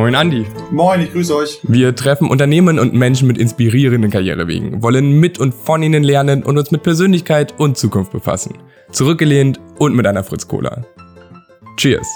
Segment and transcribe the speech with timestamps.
[0.00, 0.46] Moin Andi.
[0.70, 1.60] Moin, ich grüße euch.
[1.62, 6.56] Wir treffen Unternehmen und Menschen mit inspirierenden Karrierewegen, wollen mit und von ihnen lernen und
[6.56, 8.56] uns mit Persönlichkeit und Zukunft befassen.
[8.90, 10.86] Zurückgelehnt und mit einer Fritz Cola.
[11.76, 12.08] Cheers.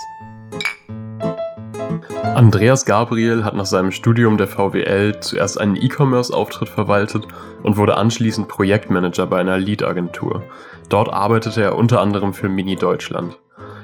[2.22, 7.28] Andreas Gabriel hat nach seinem Studium der VWL zuerst einen E-Commerce-Auftritt verwaltet
[7.62, 10.42] und wurde anschließend Projektmanager bei einer Lead-Agentur.
[10.88, 13.38] Dort arbeitete er unter anderem für Mini Deutschland.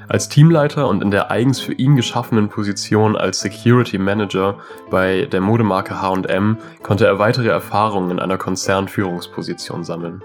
[0.07, 4.57] Als Teamleiter und in der eigens für ihn geschaffenen Position als Security Manager
[4.89, 10.21] bei der Modemarke H&M konnte er weitere Erfahrungen in einer Konzernführungsposition sammeln.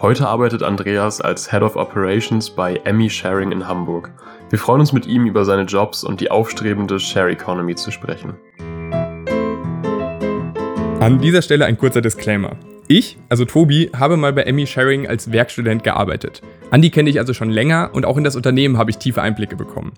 [0.00, 4.12] Heute arbeitet Andreas als Head of Operations bei Emmy Sharing in Hamburg.
[4.50, 8.34] Wir freuen uns mit ihm über seine Jobs und die aufstrebende Share Economy zu sprechen.
[11.00, 12.56] An dieser Stelle ein kurzer Disclaimer.
[12.88, 16.40] Ich, also Tobi, habe mal bei Emmy Sharing als Werkstudent gearbeitet.
[16.70, 19.56] Andi kenne ich also schon länger und auch in das Unternehmen habe ich tiefe Einblicke
[19.56, 19.92] bekommen.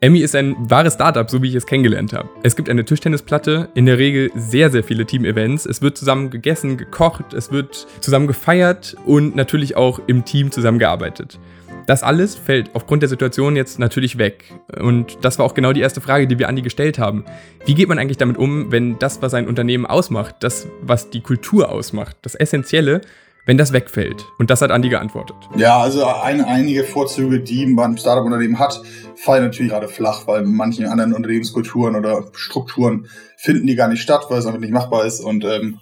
[0.00, 2.28] Emmy ist ein wahres Startup, so wie ich es kennengelernt habe.
[2.42, 5.66] Es gibt eine Tischtennisplatte, in der Regel sehr, sehr viele Team-Events.
[5.66, 11.40] Es wird zusammen gegessen, gekocht, es wird zusammen gefeiert und natürlich auch im Team zusammengearbeitet.
[11.88, 14.44] Das alles fällt aufgrund der Situation jetzt natürlich weg.
[14.78, 17.24] Und das war auch genau die erste Frage, die wir Andi gestellt haben.
[17.64, 21.22] Wie geht man eigentlich damit um, wenn das, was ein Unternehmen ausmacht, das, was die
[21.22, 23.00] Kultur ausmacht, das Essentielle,
[23.46, 24.26] wenn das wegfällt?
[24.38, 25.36] Und das hat Andi geantwortet.
[25.56, 28.82] Ja, also ein, einige Vorzüge, die man Startup-Unternehmen hat,
[29.16, 34.26] fallen natürlich gerade flach, weil manchen anderen Unternehmenskulturen oder Strukturen finden die gar nicht statt,
[34.28, 35.20] weil es einfach nicht machbar ist.
[35.20, 35.80] Und ähm,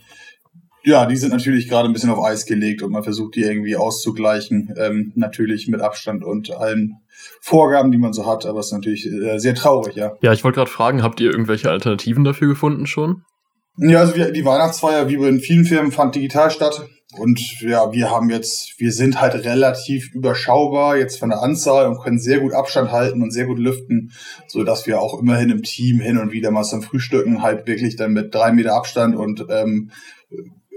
[0.86, 3.74] ja, die sind natürlich gerade ein bisschen auf Eis gelegt und man versucht die irgendwie
[3.76, 6.98] auszugleichen, ähm, natürlich mit Abstand und allen
[7.40, 10.12] Vorgaben, die man so hat, aber es ist natürlich äh, sehr traurig, ja.
[10.20, 13.22] Ja, ich wollte gerade fragen, habt ihr irgendwelche Alternativen dafür gefunden schon?
[13.78, 16.86] Ja, also wir, die Weihnachtsfeier, wie in vielen Firmen, fand digital statt.
[17.18, 22.00] Und ja, wir haben jetzt, wir sind halt relativ überschaubar jetzt von der Anzahl und
[22.00, 24.12] können sehr gut Abstand halten und sehr gut lüften,
[24.46, 27.96] so dass wir auch immerhin im Team hin und wieder mal zum Frühstücken halt wirklich
[27.96, 29.90] dann mit drei Meter Abstand und ähm,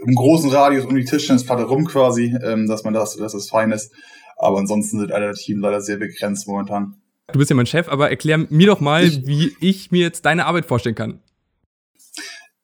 [0.05, 3.71] im großen Radius um die Tischtennisplatte rum quasi, ähm, dass man das, dass es fein
[3.71, 3.91] ist.
[4.37, 6.95] Aber ansonsten sind Alternativen leider sehr begrenzt momentan.
[7.31, 10.25] Du bist ja mein Chef, aber erklär mir doch mal, ich, wie ich mir jetzt
[10.25, 11.19] deine Arbeit vorstellen kann.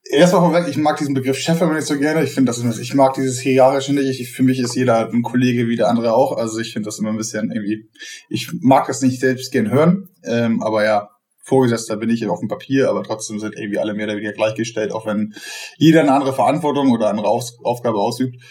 [0.08, 2.22] Erstmal vorweg, ich mag diesen Begriff Chef immer nicht so gerne.
[2.24, 4.20] Ich finde, das ist, ich mag dieses hierarchische nicht.
[4.20, 6.36] Ich, für mich ist jeder ein Kollege wie der andere auch.
[6.36, 7.88] Also ich finde das immer ein bisschen irgendwie,
[8.28, 10.08] ich mag das nicht selbst gern hören.
[10.24, 11.10] Ähm, aber ja,
[11.46, 14.90] Vorgesetzter bin ich auf dem Papier, aber trotzdem sind irgendwie alle mehr oder weniger gleichgestellt,
[14.90, 15.32] auch wenn
[15.78, 18.42] jeder eine andere Verantwortung oder andere Auf Aufgabe ausübt.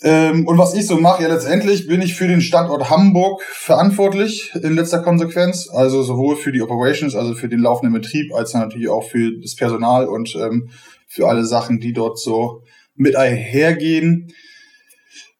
[0.00, 4.50] Ähm, und was ich so mache, ja letztendlich bin ich für den Standort Hamburg verantwortlich
[4.54, 5.68] in letzter Konsequenz.
[5.70, 9.54] Also sowohl für die Operations, also für den laufenden Betrieb, als natürlich auch für das
[9.54, 10.70] Personal und ähm,
[11.06, 12.62] für alle Sachen, die dort so
[12.96, 14.32] mit einhergehen.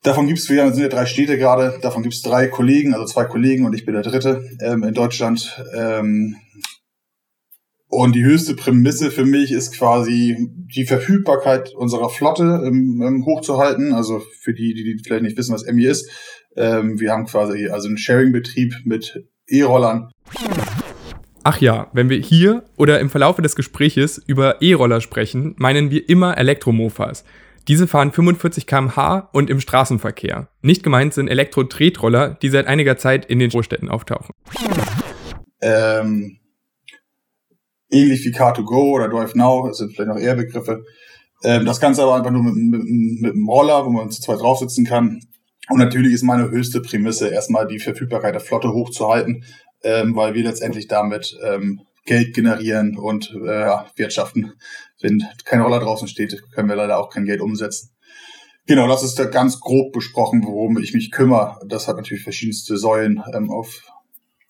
[0.02, 3.06] Davon gibt es, wir sind ja drei Städte gerade, davon gibt es drei Kollegen, also
[3.06, 5.64] zwei Kollegen und ich bin der dritte ähm, in Deutschland.
[5.74, 6.36] Ähm,
[7.92, 13.92] und die höchste Prämisse für mich ist quasi die Verfügbarkeit unserer Flotte ähm, ähm, hochzuhalten.
[13.92, 16.08] Also für die, die, die vielleicht nicht wissen, was MI ist.
[16.56, 20.10] Ähm, wir haben quasi also einen Sharing-Betrieb mit E-Rollern.
[21.42, 26.08] Ach ja, wenn wir hier oder im Verlaufe des Gespräches über E-Roller sprechen, meinen wir
[26.08, 27.24] immer Elektromofas.
[27.68, 30.48] Diese fahren 45 km/h und im Straßenverkehr.
[30.62, 34.34] Nicht gemeint sind Elektro-Tretroller, die seit einiger Zeit in den Großstädten auftauchen.
[35.60, 36.38] Ähm,
[37.92, 40.84] ähnlich wie Car2Go oder Drive Now, das sind vielleicht noch eher Begriffe.
[41.44, 44.40] Ähm, das Ganze aber einfach nur mit, mit, mit einem Roller, wo man zu zweit
[44.40, 45.20] drauf sitzen kann.
[45.68, 49.44] Und natürlich ist meine höchste Prämisse, erstmal die Verfügbarkeit der Flotte hochzuhalten,
[49.84, 54.52] ähm, weil wir letztendlich damit ähm, Geld generieren und äh, wirtschaften.
[55.00, 57.90] Wenn kein Roller draußen steht, können wir leider auch kein Geld umsetzen.
[58.66, 61.58] Genau, das ist da ganz grob besprochen, worum ich mich kümmere.
[61.66, 63.82] Das hat natürlich verschiedenste Säulen, ähm, auf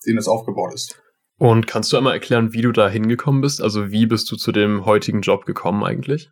[0.07, 1.01] denen es aufgebaut ist.
[1.43, 3.61] Und kannst du einmal erklären, wie du da hingekommen bist?
[3.61, 6.31] Also wie bist du zu dem heutigen Job gekommen eigentlich?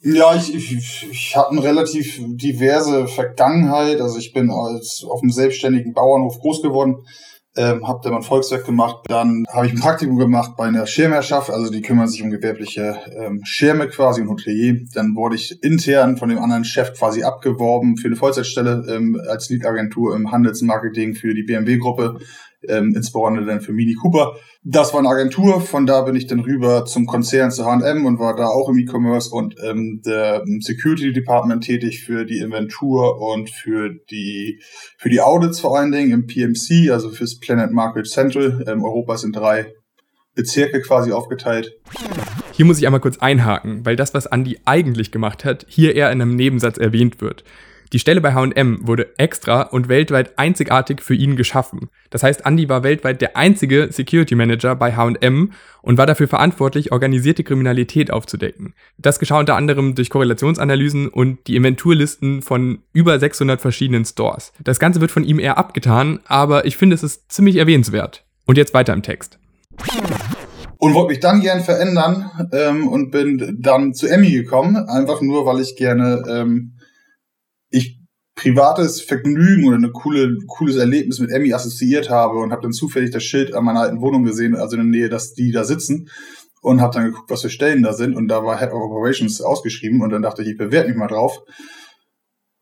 [0.00, 4.00] Ja, ich, ich, ich habe eine relativ diverse Vergangenheit.
[4.00, 7.04] Also ich bin als auf einem selbstständigen Bauernhof groß geworden,
[7.56, 9.04] ähm, habe da mein Volkswerk gemacht.
[9.06, 13.00] Dann habe ich ein Praktikum gemacht bei einer Schirmherrschaft, also die kümmern sich um gewerbliche
[13.14, 14.80] ähm, Schirme quasi und Hotelier.
[14.94, 19.50] Dann wurde ich intern von dem anderen Chef quasi abgeworben für eine Vollzeitstelle ähm, als
[19.50, 22.16] Lead-Agentur im Handelsmarketing für die BMW-Gruppe
[22.68, 24.36] ähm, insbesondere dann für Mini Cooper.
[24.62, 28.18] Das war eine Agentur, von da bin ich dann rüber zum Konzern zu H&M und
[28.18, 33.50] war da auch im E-Commerce und ähm, der Security Department tätig für die Inventur und
[33.50, 34.60] für die
[34.98, 38.64] für die Audits vor allen Dingen im PMC, also fürs Planet Market Central.
[38.68, 39.72] Ähm, Europa sind drei
[40.34, 41.72] Bezirke quasi aufgeteilt.
[42.52, 46.10] Hier muss ich einmal kurz einhaken, weil das, was Andy eigentlich gemacht hat, hier eher
[46.10, 47.44] in einem Nebensatz erwähnt wird.
[47.92, 51.90] Die Stelle bei H&M wurde extra und weltweit einzigartig für ihn geschaffen.
[52.08, 55.52] Das heißt, Andy war weltweit der einzige Security Manager bei H&M
[55.82, 58.72] und war dafür verantwortlich, organisierte Kriminalität aufzudecken.
[58.96, 64.54] Das geschah unter anderem durch Korrelationsanalysen und die Inventurlisten von über 600 verschiedenen Stores.
[64.64, 68.24] Das Ganze wird von ihm eher abgetan, aber ich finde, es ist ziemlich erwähnenswert.
[68.46, 69.38] Und jetzt weiter im Text.
[70.78, 75.44] Und wollte mich dann gern verändern ähm, und bin dann zu Emmy gekommen, einfach nur,
[75.46, 76.72] weil ich gerne ähm,
[77.72, 77.98] ich
[78.34, 83.10] privates Vergnügen oder eine coole, cooles Erlebnis mit Emmy assoziiert habe und habe dann zufällig
[83.10, 86.08] das Schild an meiner alten Wohnung gesehen, also in der Nähe, dass die da sitzen
[86.62, 89.40] und habe dann geguckt, was für Stellen da sind und da war Head of Operations
[89.42, 91.40] ausgeschrieben und dann dachte ich, ich bewerbe mich mal drauf.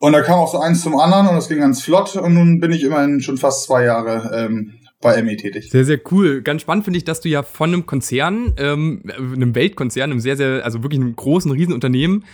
[0.03, 2.59] Und da kam auch so eins zum anderen und es ging ganz flott und nun
[2.59, 4.73] bin ich immerhin schon fast zwei Jahre ähm,
[5.03, 5.71] bei Emmy tätig.
[5.71, 6.43] Sehr, sehr cool.
[6.43, 10.37] Ganz spannend finde ich, dass du ja von einem Konzern, ähm, einem Weltkonzern, einem sehr,
[10.37, 12.25] sehr, also wirklich einem großen Riesenunternehmen,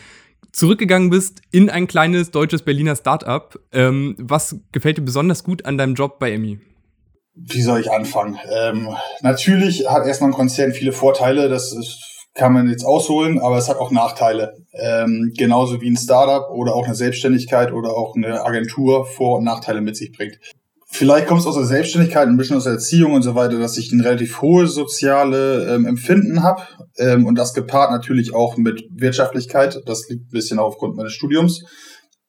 [0.56, 3.58] zurückgegangen bist in ein kleines deutsches Berliner Startup.
[3.72, 6.58] Ähm, was gefällt dir besonders gut an deinem Job bei Emmy?
[7.34, 8.38] Wie soll ich anfangen?
[8.50, 8.88] Ähm,
[9.20, 13.68] natürlich hat erstmal ein Konzern viele Vorteile, das ist, kann man jetzt ausholen, aber es
[13.68, 14.56] hat auch Nachteile.
[14.72, 19.44] Ähm, genauso wie ein Startup oder auch eine Selbstständigkeit oder auch eine Agentur Vor- und
[19.44, 20.38] Nachteile mit sich bringt.
[20.88, 23.76] Vielleicht kommt es aus der Selbstständigkeit, ein bisschen aus der Erziehung und so weiter, dass
[23.76, 26.62] ich ein relativ hohes soziale ähm, Empfinden habe
[26.96, 29.82] ähm, und das gepaart natürlich auch mit Wirtschaftlichkeit.
[29.84, 31.64] Das liegt ein bisschen aufgrund meines Studiums.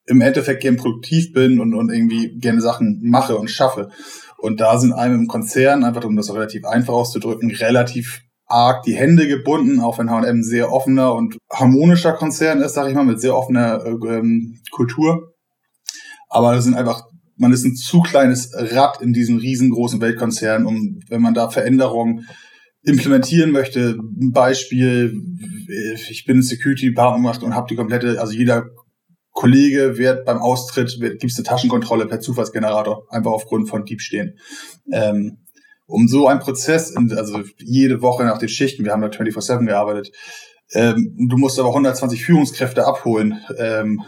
[0.05, 3.89] Im Endeffekt gern produktiv bin und, und irgendwie gerne Sachen mache und schaffe.
[4.37, 8.95] Und da sind einem im Konzern, einfach um das relativ einfach auszudrücken, relativ arg die
[8.95, 13.21] Hände gebunden, auch wenn H&M sehr offener und harmonischer Konzern ist, sage ich mal, mit
[13.21, 15.33] sehr offener äh, ähm, Kultur.
[16.29, 17.03] Aber das sind einfach
[17.37, 22.27] man ist ein zu kleines Rad in diesem riesengroßen Weltkonzern, um, wenn man da Veränderungen
[22.83, 25.21] implementieren möchte, ein Beispiel,
[26.09, 28.69] ich bin Security Department gemacht und habe die komplette, also jeder
[29.31, 34.39] Kollege wird beim Austritt, gibt es eine Taschenkontrolle per Zufallsgenerator, einfach aufgrund von Diebstehen.
[34.91, 35.39] Ähm,
[35.85, 40.11] um so einen Prozess, also jede Woche nach den Schichten, wir haben da 24-7 gearbeitet,
[40.73, 44.01] ähm, du musst aber 120 Führungskräfte abholen, ähm,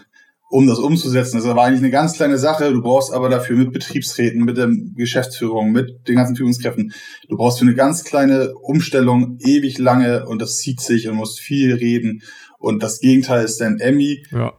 [0.50, 1.38] um das umzusetzen.
[1.38, 2.74] Das war eigentlich eine ganz kleine Sache.
[2.74, 6.92] Du brauchst aber dafür mit Betriebsräten, mit der Geschäftsführung, mit den ganzen Führungskräften,
[7.30, 11.40] du brauchst für eine ganz kleine Umstellung ewig lange und das zieht sich und musst
[11.40, 12.24] viel reden.
[12.58, 14.26] Und das Gegenteil ist dann Emmy.
[14.32, 14.54] Ja.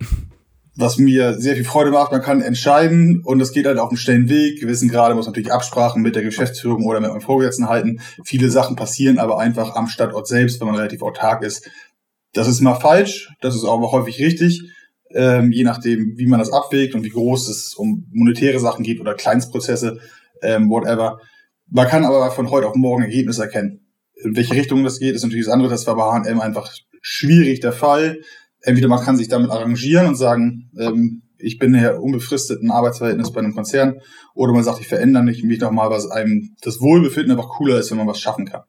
[0.76, 3.98] Was mir sehr viel Freude macht, man kann entscheiden und es geht halt auf einem
[3.98, 4.60] schnellen Weg.
[4.60, 8.00] Gewissen Grade muss natürlich Absprachen mit der Geschäftsführung oder mit meinem Vorgesetzten halten.
[8.24, 11.68] Viele Sachen passieren aber einfach am Standort selbst, wenn man relativ autark ist.
[12.32, 14.69] Das ist mal falsch, das ist aber häufig richtig
[15.14, 19.00] ähm, je nachdem, wie man das abwägt und wie groß es um monetäre Sachen geht
[19.00, 19.98] oder Kleinstprozesse,
[20.42, 21.18] ähm, whatever.
[21.68, 23.86] Man kann aber von heute auf morgen Ergebnisse erkennen.
[24.22, 25.70] In welche Richtung das geht, ist natürlich das andere.
[25.70, 28.20] Das war bei H&M einfach schwierig der Fall.
[28.60, 33.40] Entweder man kann sich damit arrangieren und sagen, ähm, ich bin hier unbefristeten Arbeitsverhältnis bei
[33.40, 34.00] einem Konzern,
[34.34, 37.90] oder man sagt, ich verändere mich, mich nochmal, was einem das Wohlbefinden einfach cooler ist,
[37.90, 38.62] wenn man was schaffen kann.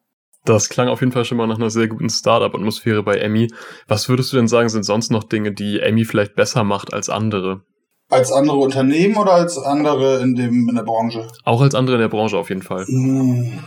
[0.43, 3.47] Das klang auf jeden Fall schon mal nach einer sehr guten Startup-Atmosphäre bei Emmy.
[3.87, 7.09] Was würdest du denn sagen, sind sonst noch Dinge, die Emmy vielleicht besser macht als
[7.09, 7.61] andere?
[8.09, 11.27] Als andere Unternehmen oder als andere in, dem, in der Branche?
[11.45, 12.85] Auch als andere in der Branche auf jeden Fall.
[12.85, 13.59] Hm.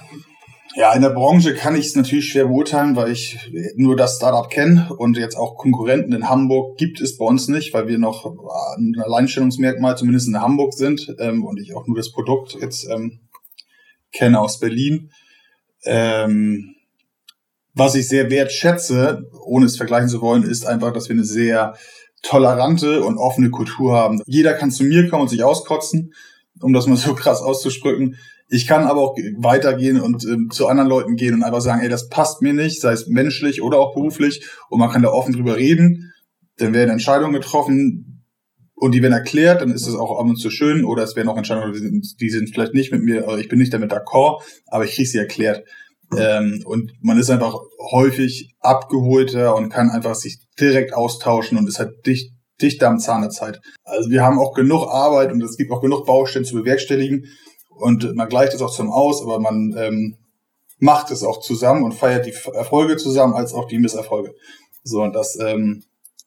[0.77, 3.39] Ja, in der Branche kann ich es natürlich schwer beurteilen, weil ich
[3.77, 7.73] nur das Startup kenne und jetzt auch Konkurrenten in Hamburg gibt es bei uns nicht,
[7.73, 8.27] weil wir noch
[8.77, 13.21] ein Alleinstellungsmerkmal zumindest in Hamburg sind ähm, und ich auch nur das Produkt jetzt ähm,
[14.13, 15.11] kenne aus Berlin.
[15.85, 16.75] Ähm,
[17.75, 21.75] was ich sehr wertschätze, ohne es vergleichen zu wollen, ist einfach, dass wir eine sehr
[22.23, 24.23] tolerante und offene Kultur haben.
[24.27, 26.15] Jeder kann zu mir kommen und sich auskotzen,
[26.61, 28.17] um das mal so krass auszusprücken.
[28.49, 31.89] Ich kann aber auch weitergehen und ähm, zu anderen Leuten gehen und einfach sagen, ey,
[31.89, 35.33] das passt mir nicht, sei es menschlich oder auch beruflich, und man kann da offen
[35.33, 36.13] drüber reden.
[36.59, 38.14] Dann werden Entscheidungen getroffen
[38.85, 41.31] und die werden erklärt, dann ist es auch ab und zu schön, oder es werden
[41.31, 44.43] auch Entscheidungen, die sind, die sind vielleicht nicht mit mir, ich bin nicht damit d'accord,
[44.67, 45.67] aber ich kriege sie erklärt.
[46.19, 47.57] Ähm, und man ist einfach
[47.93, 53.23] häufig abgeholter und kann einfach sich direkt austauschen und ist halt dicht, dichter am Zahn
[53.23, 53.59] der Zeit.
[53.85, 57.25] Also wir haben auch genug Arbeit und es gibt auch genug Baustellen zu bewerkstelligen
[57.71, 60.19] und man gleicht es auch zum Aus, aber man ähm,
[60.79, 64.35] macht es auch zusammen und feiert die Erfolge zusammen als auch die Misserfolge.
[64.83, 65.85] So, und das ähm,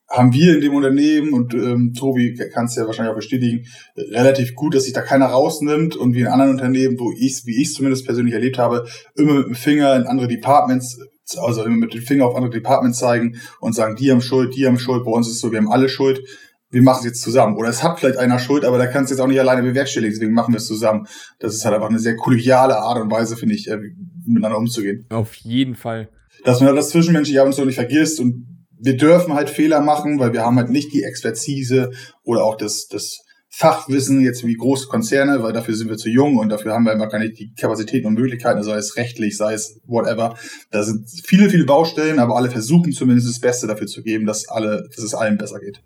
[0.09, 4.55] haben wir in dem Unternehmen, und ähm, Tobi kann es ja wahrscheinlich auch bestätigen, relativ
[4.55, 7.73] gut, dass sich da keiner rausnimmt und wie in anderen Unternehmen, wo ich wie ich
[7.73, 10.99] zumindest persönlich erlebt habe, immer mit dem Finger in andere Departments,
[11.37, 14.65] also immer mit dem Finger auf andere Departments zeigen und sagen, die haben Schuld, die
[14.65, 16.21] haben Schuld, bei uns ist es so, wir haben alle Schuld,
[16.69, 17.57] wir machen es jetzt zusammen.
[17.57, 20.13] Oder es hat vielleicht einer Schuld, aber da kannst du jetzt auch nicht alleine bewerkstelligen,
[20.13, 21.07] deswegen machen wir es zusammen.
[21.39, 23.77] Das ist halt einfach eine sehr kollegiale Art und Weise, finde ich, äh,
[24.25, 25.05] miteinander umzugehen.
[25.09, 26.09] Auf jeden Fall.
[26.43, 30.19] Dass man das Zwischenmenschliche ab und zu nicht vergisst und wir dürfen halt Fehler machen,
[30.19, 31.91] weil wir haben halt nicht die Expertise
[32.23, 33.19] oder auch das, das
[33.49, 36.93] Fachwissen jetzt wie große Konzerne, weil dafür sind wir zu jung und dafür haben wir
[36.93, 40.37] immer gar nicht die Kapazitäten und Möglichkeiten, sei es rechtlich, sei es whatever.
[40.69, 44.47] Da sind viele, viele Baustellen, aber alle versuchen zumindest das Beste dafür zu geben, dass
[44.47, 45.81] alle, dass es allen besser geht.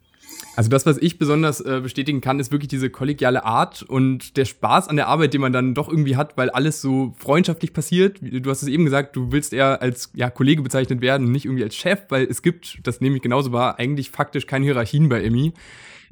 [0.55, 4.45] Also das, was ich besonders äh, bestätigen kann, ist wirklich diese kollegiale Art und der
[4.45, 8.19] Spaß an der Arbeit, den man dann doch irgendwie hat, weil alles so freundschaftlich passiert.
[8.21, 11.63] Du hast es eben gesagt, du willst eher als ja, Kollege bezeichnet werden, nicht irgendwie
[11.63, 15.23] als Chef, weil es gibt, das nehme ich genauso wahr, eigentlich faktisch keine Hierarchien bei
[15.23, 15.53] Emmy.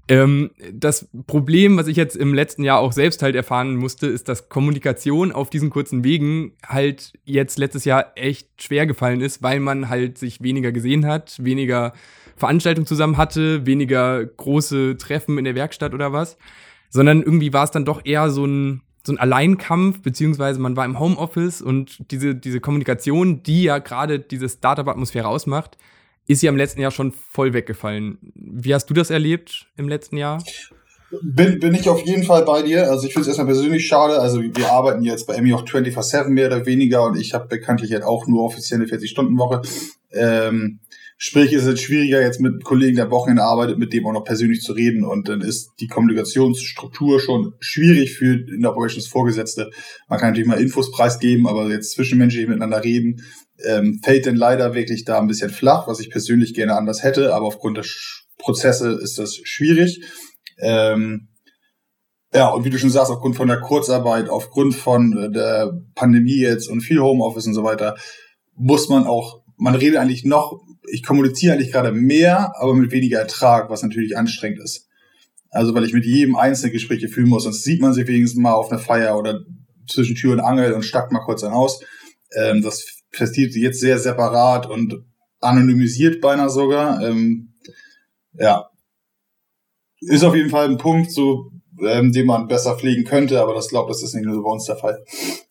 [0.09, 4.27] Ähm, das Problem, was ich jetzt im letzten Jahr auch selbst halt erfahren musste, ist,
[4.27, 9.59] dass Kommunikation auf diesen kurzen Wegen halt jetzt letztes Jahr echt schwer gefallen ist, weil
[9.59, 11.93] man halt sich weniger gesehen hat, weniger
[12.39, 16.37] Veranstaltungen zusammen hatte, weniger große Treffen in der Werkstatt oder was,
[16.89, 20.85] sondern irgendwie war es dann doch eher so ein so ein Alleinkampf, beziehungsweise man war
[20.85, 25.77] im Homeoffice und diese, diese Kommunikation, die ja gerade diese Startup-Atmosphäre ausmacht,
[26.27, 28.19] ist ja im letzten Jahr schon voll weggefallen.
[28.35, 30.43] Wie hast du das erlebt im letzten Jahr?
[31.23, 32.87] Bin, bin ich auf jeden Fall bei dir.
[32.91, 34.19] Also ich finde es erstmal persönlich schade.
[34.19, 37.91] Also wir arbeiten jetzt bei Emmy auch 24-7 mehr oder weniger und ich habe bekanntlich
[37.93, 39.63] halt auch nur offiziell eine 40-Stunden-Woche.
[40.11, 40.81] Ähm,
[41.21, 44.23] sprich, es ist jetzt schwieriger, jetzt mit Kollegen, der Wochenende arbeitet, mit dem auch noch
[44.23, 45.03] persönlich zu reden.
[45.03, 49.69] Und dann ist die Kommunikationsstruktur schon schwierig für in der Operations Vorgesetzte.
[50.07, 53.21] Man kann natürlich mal Infos preisgeben, aber jetzt zwischenmenschlich miteinander reden,
[53.65, 57.35] ähm, fällt denn leider wirklich da ein bisschen flach, was ich persönlich gerne anders hätte,
[57.35, 57.85] aber aufgrund der
[58.37, 60.01] Prozesse ist das schwierig.
[60.57, 61.27] Ähm,
[62.33, 66.39] ja, und wie du schon sagst, aufgrund von der Kurzarbeit, aufgrund von äh, der Pandemie
[66.39, 67.97] jetzt und viel Homeoffice und so weiter,
[68.55, 73.19] muss man auch, man redet eigentlich noch, ich kommuniziere eigentlich gerade mehr, aber mit weniger
[73.19, 74.87] Ertrag, was natürlich anstrengend ist.
[75.49, 78.53] Also weil ich mit jedem einzelnen Gespräche fühlen muss, sonst sieht man sich wenigstens mal
[78.53, 79.41] auf einer Feier oder
[79.87, 81.81] zwischen Tür und Angel und stackt mal kurz dann aus.
[82.35, 85.03] Ähm, das passiert jetzt sehr separat und
[85.41, 87.01] anonymisiert beinahe sogar.
[87.01, 87.53] Ähm,
[88.33, 88.69] ja,
[90.01, 91.51] ist auf jeden Fall ein Punkt, so
[91.85, 94.51] ähm, den man besser pflegen könnte, aber das glaube das ist nicht nur so bei
[94.51, 95.03] uns der Fall,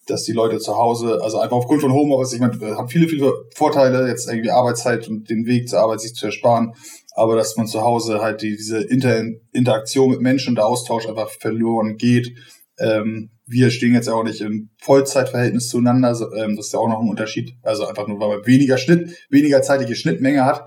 [0.07, 3.33] dass die Leute zu Hause, also einfach aufgrund von Homeoffice, ich meine, haben viele viele
[3.55, 6.75] Vorteile, jetzt irgendwie Arbeitszeit und den Weg zur Arbeit sich zu ersparen,
[7.15, 11.07] aber dass man zu Hause halt die, diese Inter Interaktion mit Menschen und der Austausch
[11.09, 12.33] einfach verloren geht.
[12.79, 16.11] Ähm, wir stehen jetzt auch nicht im Vollzeitverhältnis zueinander.
[16.37, 17.57] Ähm, das ist ja auch noch ein Unterschied.
[17.63, 20.65] Also einfach nur, weil man weniger Schnitt, weniger zeitige Schnittmenge hat,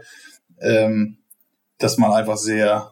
[0.59, 1.19] ähm,
[1.77, 2.91] dass man einfach sehr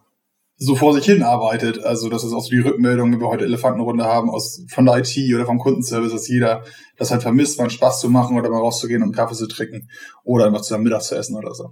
[0.62, 1.84] so vor sich hin arbeitet.
[1.84, 4.98] Also das ist auch so die Rückmeldung, wenn wir heute Elefantenrunde haben aus von der
[4.98, 6.64] IT oder vom Kundenservice, dass jeder
[6.98, 9.90] das halt vermisst, mal Spaß zu machen oder mal rauszugehen und einen Kaffee zu trinken
[10.24, 11.72] oder einfach zusammen Mittag zu essen oder so.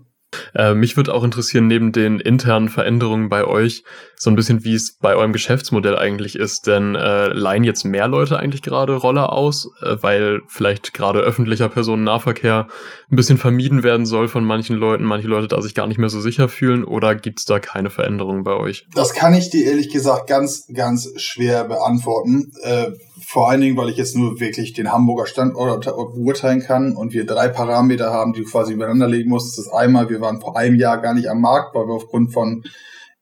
[0.54, 3.84] Äh, mich würde auch interessieren, neben den internen Veränderungen bei euch,
[4.16, 6.68] so ein bisschen, wie es bei eurem Geschäftsmodell eigentlich ist.
[6.68, 11.70] Denn äh, leihen jetzt mehr Leute eigentlich gerade Roller aus, äh, weil vielleicht gerade öffentlicher
[11.70, 12.68] Personennahverkehr
[13.10, 16.10] ein bisschen vermieden werden soll von manchen Leuten, manche Leute da sich gar nicht mehr
[16.10, 18.86] so sicher fühlen oder gibt es da keine Veränderungen bei euch?
[18.94, 22.52] Das kann ich dir ehrlich gesagt ganz, ganz schwer beantworten.
[22.64, 22.92] Äh,
[23.30, 27.26] vor allen Dingen, weil ich jetzt nur wirklich den Hamburger Standort beurteilen kann und wir
[27.26, 29.58] drei Parameter haben, die du quasi übereinander legen musst.
[29.58, 32.32] Das ist einmal, wir waren vor einem Jahr gar nicht am Markt, weil wir aufgrund
[32.32, 32.64] von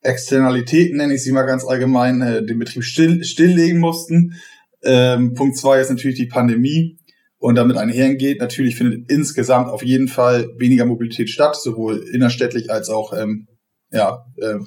[0.01, 4.35] Externalitäten, nenne ich sie mal ganz allgemein, äh, den Betrieb still, stilllegen mussten.
[4.83, 6.99] Ähm, Punkt zwei ist natürlich die Pandemie.
[7.39, 12.89] Und damit einhergeht, natürlich findet insgesamt auf jeden Fall weniger Mobilität statt, sowohl innerstädtlich als
[12.89, 13.47] auch ähm,
[13.91, 14.59] ja, äh,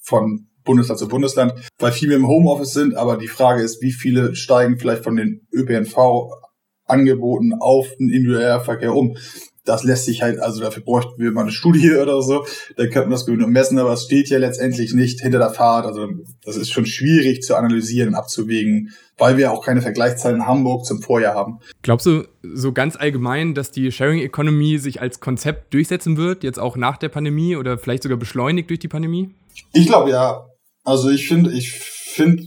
[0.00, 4.34] von Bundesland zu Bundesland, weil viele im Homeoffice sind, aber die Frage ist, wie viele
[4.34, 9.16] steigen vielleicht von den ÖPNV-Angeboten auf den Individualverkehr um?
[9.64, 12.44] Das lässt sich halt, also dafür bräuchten wir mal eine Studie oder so,
[12.76, 15.86] dann könnte man das gut messen, aber es steht ja letztendlich nicht hinter der Fahrt.
[15.86, 16.08] Also
[16.44, 20.86] das ist schon schwierig zu analysieren und abzuwägen, weil wir auch keine Vergleichszahlen in Hamburg
[20.86, 21.60] zum Vorjahr haben.
[21.82, 26.58] Glaubst du so ganz allgemein, dass die Sharing Economy sich als Konzept durchsetzen wird, jetzt
[26.58, 29.34] auch nach der Pandemie oder vielleicht sogar beschleunigt durch die Pandemie?
[29.72, 30.49] Ich glaube ja.
[30.82, 32.44] Also ich finde, ich finde,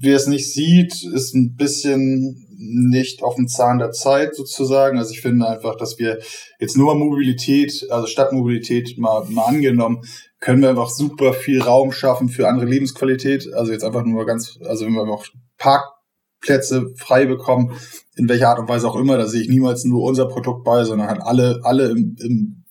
[0.00, 4.98] wer es nicht sieht, ist ein bisschen nicht auf dem Zahn der Zeit sozusagen.
[4.98, 6.18] Also ich finde einfach, dass wir
[6.58, 10.02] jetzt nur Mobilität, also Stadtmobilität mal, mal angenommen,
[10.40, 13.52] können wir einfach super viel Raum schaffen für andere Lebensqualität.
[13.52, 15.26] Also jetzt einfach nur ganz, also wenn wir auch
[15.58, 17.72] Parkplätze frei bekommen,
[18.16, 20.84] in welcher Art und Weise auch immer, da sehe ich niemals nur unser Produkt bei,
[20.84, 22.64] sondern halt alle, alle im, im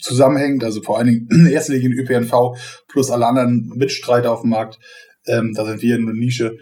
[0.00, 2.56] zusammenhängt, also vor allen Dingen in erster Linie ÖPNV
[2.88, 4.78] plus alle anderen Mitstreiter auf dem Markt.
[5.26, 6.56] Ähm, da sind wir in einer Nische.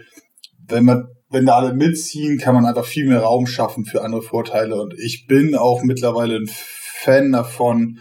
[0.67, 4.23] Wenn man, wenn da alle mitziehen, kann man einfach viel mehr Raum schaffen für andere
[4.23, 4.81] Vorteile.
[4.81, 8.01] Und ich bin auch mittlerweile ein Fan davon,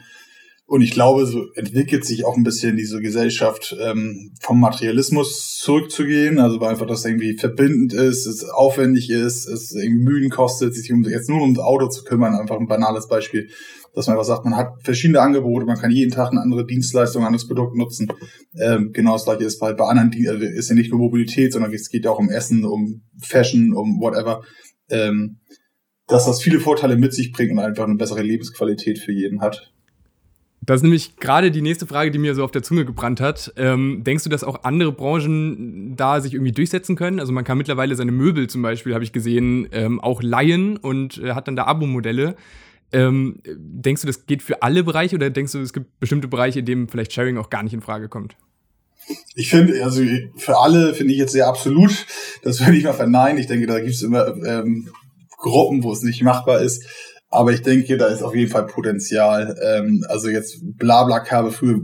[0.69, 6.39] Und ich glaube, so entwickelt sich auch ein bisschen diese Gesellschaft ähm, vom Materialismus zurückzugehen.
[6.39, 10.91] Also weil einfach das irgendwie verbindend ist, es aufwendig ist, es irgendwie Mühen kostet, sich
[10.91, 12.35] um, jetzt nur um das Auto zu kümmern.
[12.35, 13.49] Einfach ein banales Beispiel,
[13.95, 17.21] dass man einfach sagt, man hat verschiedene Angebote, man kann jeden Tag eine andere Dienstleistung,
[17.21, 18.11] ein anderes Produkt nutzen.
[18.59, 21.73] Ähm, genau das gleiche ist halt bei anderen, also ist ja nicht nur Mobilität, sondern
[21.73, 24.41] es geht ja auch um Essen, um Fashion, um whatever.
[24.89, 25.39] Ähm,
[26.07, 29.71] dass das viele Vorteile mit sich bringt und einfach eine bessere Lebensqualität für jeden hat.
[30.67, 33.53] Das ist nämlich gerade die nächste Frage, die mir so auf der Zunge gebrannt hat.
[33.55, 37.21] Ähm, denkst du, dass auch andere Branchen da sich irgendwie durchsetzen können?
[37.21, 41.19] Also man kann mittlerweile seine Möbel zum Beispiel, habe ich gesehen, ähm, auch leihen und
[41.19, 42.35] äh, hat dann da Abo-Modelle.
[42.91, 46.59] Ähm, denkst du, das geht für alle Bereiche oder denkst du, es gibt bestimmte Bereiche,
[46.59, 48.35] in denen vielleicht Sharing auch gar nicht in Frage kommt?
[49.35, 50.03] Ich finde, also
[50.35, 52.05] für alle finde ich jetzt sehr absolut.
[52.43, 53.37] Das würde ich mal verneinen.
[53.37, 54.89] Ich denke, da gibt es immer ähm,
[55.37, 56.85] Gruppen, wo es nicht machbar ist.
[57.29, 59.57] Aber ich denke, da ist auf jeden Fall Potenzial.
[59.61, 61.81] Ähm, also jetzt Blablacar früher,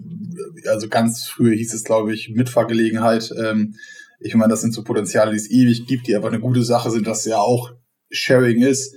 [0.70, 3.34] also ganz früher hieß es, glaube ich, Mitfahrgelegenheit.
[3.38, 3.76] Ähm,
[4.20, 6.90] ich meine, das sind so Potenziale, die es ewig gibt, die einfach eine gute Sache
[6.92, 7.72] sind, dass ja auch
[8.10, 8.96] Sharing ist.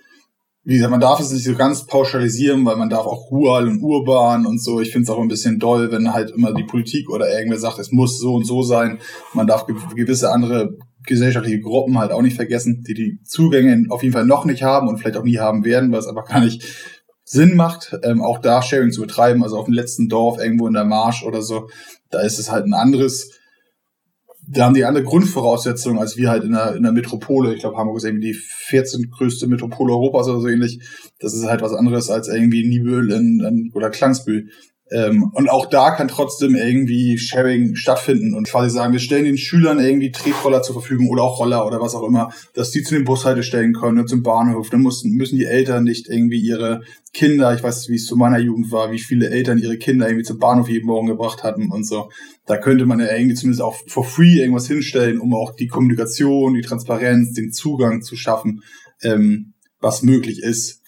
[0.63, 3.81] Wie gesagt, man darf es nicht so ganz pauschalisieren, weil man darf auch rural und
[3.83, 4.81] urban und so.
[4.81, 7.79] Ich finde es auch ein bisschen doll, wenn halt immer die Politik oder irgendwer sagt,
[7.79, 8.99] es muss so und so sein.
[9.33, 14.13] Man darf gewisse andere gesellschaftliche Gruppen halt auch nicht vergessen, die die Zugänge auf jeden
[14.13, 16.65] Fall noch nicht haben und vielleicht auch nie haben werden, was aber gar nicht
[17.25, 20.75] Sinn macht, ähm, auch da Sharing zu betreiben, also auf dem letzten Dorf irgendwo in
[20.75, 21.69] der Marsch oder so,
[22.11, 23.33] da ist es halt ein anderes,
[24.49, 27.53] da haben die andere Grundvoraussetzungen als wir halt in der, in der Metropole.
[27.53, 29.11] Ich glaube, Hamburg ist irgendwie die 14.
[29.11, 30.81] größte Metropole Europas oder so ähnlich.
[31.19, 34.51] Das ist halt was anderes als irgendwie Nibel in, in, oder Klangsbühl.
[34.93, 39.37] Ähm, und auch da kann trotzdem irgendwie Sharing stattfinden und quasi sagen, wir stellen den
[39.37, 42.95] Schülern irgendwie Tretroller zur Verfügung oder auch Roller oder was auch immer, dass die zu
[42.95, 44.71] den Bushaltestellen können und zum Bahnhof.
[44.71, 48.39] Dann müssen, müssen die Eltern nicht irgendwie ihre Kinder, ich weiß, wie es zu meiner
[48.39, 51.85] Jugend war, wie viele Eltern ihre Kinder irgendwie zum Bahnhof jeden Morgen gebracht hatten und
[51.85, 52.09] so.
[52.47, 56.55] Da könnte man ja irgendwie zumindest auch for free irgendwas hinstellen, um auch die Kommunikation,
[56.55, 58.63] die Transparenz, den Zugang zu schaffen,
[59.03, 60.83] ähm, was möglich ist.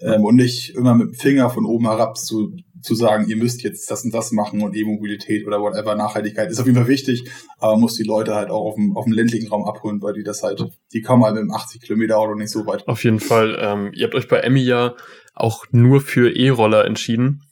[0.00, 2.52] Ähm, und nicht immer mit dem Finger von oben herab zu
[2.88, 6.58] zu sagen, ihr müsst jetzt das und das machen und E-Mobilität oder whatever, Nachhaltigkeit ist
[6.58, 9.12] auf jeden Fall wichtig, aber man muss die Leute halt auch auf dem, auf dem
[9.12, 12.34] ländlichen Raum abholen, weil die das halt, die kommen halt mit dem 80 Kilometer Auto
[12.34, 12.88] nicht so weit.
[12.88, 13.56] Auf jeden Fall.
[13.60, 14.94] Ähm, ihr habt euch bei Emmy ja
[15.34, 17.42] auch nur für E-Roller entschieden.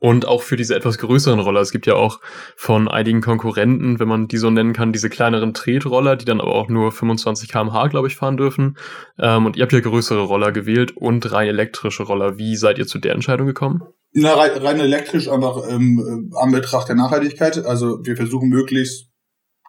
[0.00, 1.60] Und auch für diese etwas größeren Roller.
[1.60, 2.20] Es gibt ja auch
[2.54, 6.54] von einigen Konkurrenten, wenn man die so nennen kann, diese kleineren Tretroller, die dann aber
[6.54, 8.78] auch nur 25 km/h, glaube ich, fahren dürfen.
[9.18, 12.38] Ähm, und ihr habt ja größere Roller gewählt und rein elektrische Roller.
[12.38, 13.82] Wie seid ihr zu der Entscheidung gekommen?
[14.12, 17.64] Na, rein, elektrisch einfach ähm, am Betracht der Nachhaltigkeit.
[17.64, 19.08] Also wir versuchen möglichst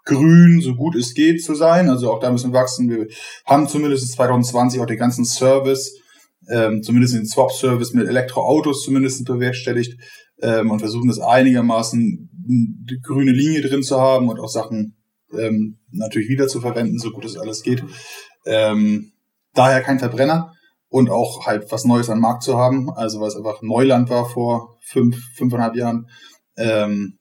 [0.05, 1.89] grün, so gut es geht zu sein.
[1.89, 2.89] Also auch da müssen wir wachsen.
[2.89, 3.07] Wir
[3.45, 5.93] haben zumindest 2020 auch den ganzen Service,
[6.49, 9.99] ähm, zumindest den Swap-Service mit Elektroautos zumindest bewerkstelligt
[10.41, 14.95] ähm, und versuchen das einigermaßen die grüne Linie drin zu haben und auch Sachen
[15.37, 17.83] ähm, natürlich wieder zu verwenden, so gut es alles geht.
[18.45, 19.11] Ähm,
[19.53, 20.53] daher kein Verbrenner
[20.89, 24.77] und auch halt was Neues am Markt zu haben, also es einfach Neuland war vor
[24.81, 26.07] fünf, fünfeinhalb Jahren.
[26.57, 27.19] Ähm,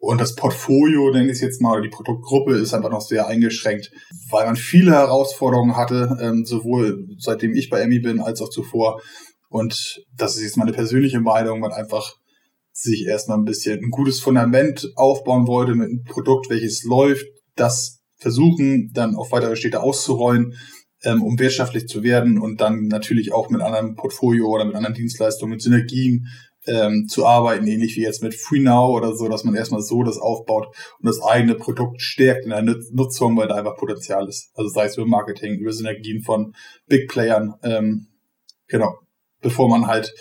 [0.00, 3.26] und das Portfolio, nenne ich es jetzt mal, oder die Produktgruppe ist einfach noch sehr
[3.26, 3.90] eingeschränkt,
[4.30, 9.00] weil man viele Herausforderungen hatte, ähm, sowohl seitdem ich bei Emmy bin, als auch zuvor.
[9.48, 12.14] Und das ist jetzt meine persönliche Meinung, man einfach
[12.70, 17.98] sich erstmal ein bisschen ein gutes Fundament aufbauen wollte mit einem Produkt, welches läuft, das
[18.18, 20.54] versuchen, dann auf weitere Städte auszurollen
[21.04, 24.94] ähm, um wirtschaftlich zu werden und dann natürlich auch mit einem Portfolio oder mit anderen
[24.94, 26.28] Dienstleistungen, mit Synergien
[26.66, 30.18] ähm, zu arbeiten, ähnlich wie jetzt mit FreeNow oder so, dass man erstmal so das
[30.18, 30.66] aufbaut
[30.98, 34.50] und das eigene Produkt stärkt in der Nutzung, weil da einfach Potenzial ist.
[34.54, 36.54] Also sei es über Marketing, über Synergien von
[36.86, 38.08] Big Playern, ähm,
[38.66, 38.98] genau,
[39.40, 40.14] bevor man halt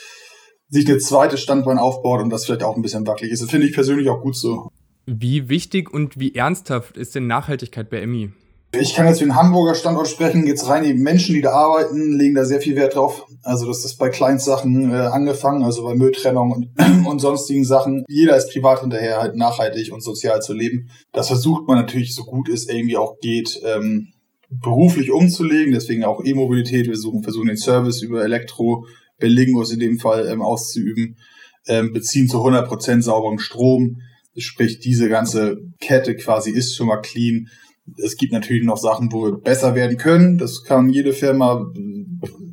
[0.70, 3.42] sich eine zweite Standbein aufbaut und das vielleicht auch ein bisschen wackelig ist.
[3.42, 4.70] Das finde ich persönlich auch gut so.
[5.06, 8.32] Wie wichtig und wie ernsthaft ist denn Nachhaltigkeit bei Emmy?
[8.74, 12.18] Ich kann jetzt für den Hamburger Standort sprechen, jetzt rein die Menschen, die da arbeiten,
[12.18, 13.26] legen da sehr viel Wert drauf.
[13.42, 16.70] Also das ist bei Kleinstsachen äh, angefangen, also bei Mülltrennung und,
[17.08, 18.04] und sonstigen Sachen.
[18.10, 20.90] Jeder ist privat hinterher halt nachhaltig und sozial zu leben.
[21.14, 24.10] Das versucht man natürlich so gut es irgendwie auch geht, ähm,
[24.50, 25.72] beruflich umzulegen.
[25.72, 26.88] Deswegen auch E-Mobilität.
[26.88, 28.86] Wir suchen, versuchen den Service über Elektro,
[29.18, 31.18] Berlingos in dem Fall ähm, auszuüben,
[31.68, 34.02] ähm, beziehen zu 100% sauberen Strom.
[34.36, 37.48] Sprich, diese ganze Kette quasi ist schon mal clean
[37.96, 40.38] es gibt natürlich noch Sachen, wo wir besser werden können.
[40.38, 41.72] Das kann jede Firma,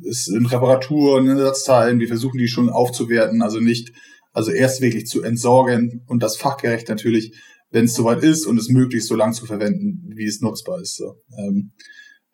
[0.03, 1.99] ist in Reparaturen, in Ersatzteilen.
[1.99, 3.91] Wir versuchen die schon aufzuwerten, also nicht,
[4.31, 7.33] also erst wirklich zu entsorgen und das fachgerecht natürlich,
[7.71, 10.95] wenn es soweit ist und es möglichst so lang zu verwenden, wie es nutzbar ist.
[10.95, 11.15] So.
[11.37, 11.71] Ähm,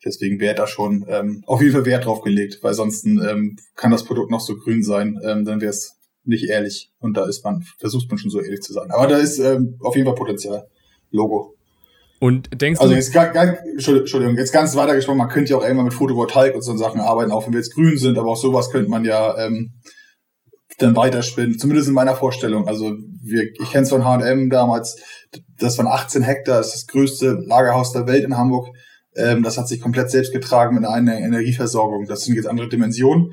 [0.04, 3.90] deswegen wäre da schon ähm, auf jeden Fall Wert drauf gelegt, weil sonst ähm, kann
[3.90, 6.92] das Produkt noch so grün sein, ähm, dann wäre es nicht ehrlich.
[6.98, 8.90] Und da ist man, versucht man schon so ehrlich zu sein.
[8.90, 10.68] Aber da ist ähm, auf jeden Fall Potenzial.
[11.10, 11.56] Logo.
[12.22, 15.86] Und denkst also jetzt ganz, ganz, Entschuldigung, jetzt ganz weitergesprochen, man könnte ja auch irgendwann
[15.86, 18.70] mit Photovoltaik und so Sachen arbeiten, auch wenn wir jetzt grün sind, aber auch sowas
[18.70, 19.72] könnte man ja ähm,
[20.78, 22.68] dann weiterspinnen, zumindest in meiner Vorstellung.
[22.68, 22.92] Also
[23.24, 25.02] wir, ich kenne es von H&M damals,
[25.58, 28.68] das waren 18 Hektar, das ist das größte Lagerhaus der Welt in Hamburg.
[29.16, 32.06] Ähm, das hat sich komplett selbst getragen mit einer Energieversorgung.
[32.06, 33.32] Das sind jetzt andere Dimensionen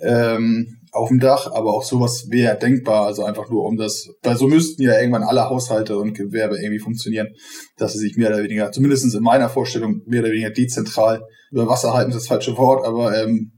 [0.00, 3.06] ähm, auf dem Dach, aber auch sowas wäre denkbar.
[3.06, 6.78] Also einfach nur um das, weil so müssten ja irgendwann alle Haushalte und Gewerbe irgendwie
[6.78, 7.28] funktionieren,
[7.76, 11.68] dass sie sich mehr oder weniger, zumindest in meiner Vorstellung, mehr oder weniger dezentral über
[11.68, 13.52] Wasser halten, ist das falsche Wort, aber ähm,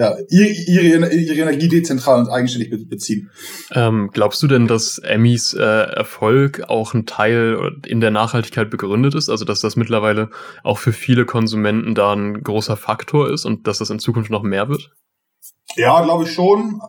[0.00, 3.30] ja, ihre, ihre Energie dezentral und eigenständig beziehen.
[3.72, 9.14] Ähm, glaubst du denn, dass Emmys äh, Erfolg auch ein Teil in der Nachhaltigkeit begründet
[9.14, 9.28] ist?
[9.28, 10.30] Also dass das mittlerweile
[10.62, 14.42] auch für viele Konsumenten da ein großer Faktor ist und dass das in Zukunft noch
[14.42, 14.90] mehr wird?
[15.76, 16.80] Ja, glaube ich schon,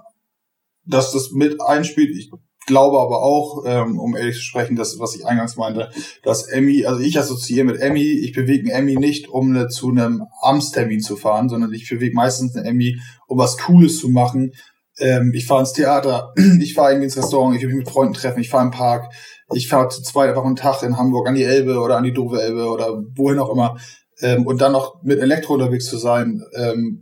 [0.86, 2.16] dass das mit einspielt.
[2.18, 2.32] Ich
[2.66, 5.90] glaube aber auch, ähm, um ehrlich zu sprechen, das, was ich eingangs meinte,
[6.24, 9.90] dass Emmy, also ich assoziiere mit Emmy, ich bewege einen Emmy nicht, um ne, zu
[9.90, 14.52] einem Amtstermin zu fahren, sondern ich bewege meistens eine Emmy, um was Cooles zu machen.
[15.00, 18.14] Ähm, ich fahre ins Theater, ich fahre irgendwie ins Restaurant, ich will mich mit Freunden
[18.14, 19.12] treffen, ich fahre im Park,
[19.54, 22.14] ich fahre zu zweit einfach einen Tag in Hamburg an die Elbe oder an die
[22.14, 23.78] Dove Elbe oder wohin auch immer.
[24.22, 26.42] Ähm, und dann noch mit Elektro unterwegs zu sein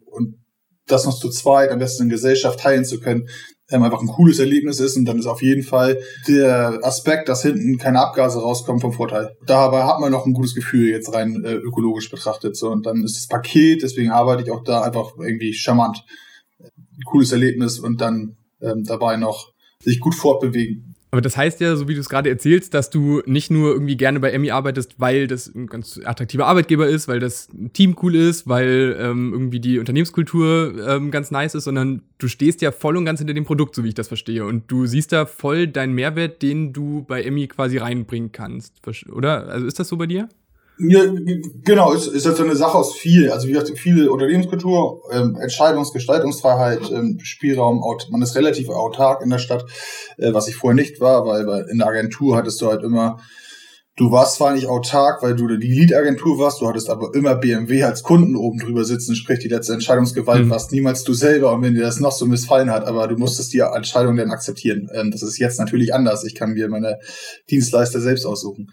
[0.05, 0.39] und
[0.91, 3.29] das noch zu zweit, am besten in Gesellschaft teilen zu können,
[3.71, 7.43] ähm, einfach ein cooles Erlebnis ist und dann ist auf jeden Fall der Aspekt, dass
[7.43, 9.35] hinten keine Abgase rauskommen, vom Vorteil.
[9.45, 13.03] Dabei hat man noch ein gutes Gefühl jetzt rein äh, ökologisch betrachtet so und dann
[13.03, 16.03] ist das Paket, deswegen arbeite ich auch da einfach irgendwie charmant.
[16.59, 20.95] Ein cooles Erlebnis und dann ähm, dabei noch sich gut fortbewegen.
[21.11, 23.97] Aber das heißt ja, so wie du es gerade erzählst, dass du nicht nur irgendwie
[23.97, 28.15] gerne bei Emmy arbeitest, weil das ein ganz attraktiver Arbeitgeber ist, weil das Team cool
[28.15, 32.95] ist, weil ähm, irgendwie die Unternehmenskultur ähm, ganz nice ist, sondern du stehst ja voll
[32.95, 34.45] und ganz hinter dem Produkt, so wie ich das verstehe.
[34.45, 38.75] Und du siehst da voll deinen Mehrwert, den du bei Emmy quasi reinbringen kannst.
[39.11, 39.47] Oder?
[39.47, 40.29] Also ist das so bei dir?
[40.81, 41.01] Ja,
[41.65, 43.31] genau, ist, ist halt so eine Sache aus viel.
[43.31, 49.39] Also wie gesagt, viele Unternehmenskultur, ähm, Entscheidungsgestaltungsfreiheit, ähm, Spielraum, man ist relativ autark in der
[49.39, 49.65] Stadt,
[50.17, 53.17] äh, was ich vorher nicht war, weil, weil in der Agentur hattest du halt immer,
[53.97, 57.83] du warst zwar nicht autark, weil du die Lead-Agentur warst, du hattest aber immer BMW
[57.83, 60.49] als Kunden oben drüber sitzen, sprich die letzte Entscheidungsgewalt mhm.
[60.49, 63.51] warst niemals du selber und wenn dir das noch so missfallen hat, aber du musstest
[63.51, 64.87] die Entscheidung dann akzeptieren.
[64.93, 66.23] Ähm, das ist jetzt natürlich anders.
[66.23, 66.99] Ich kann mir meine
[67.49, 68.67] Dienstleister selbst aussuchen.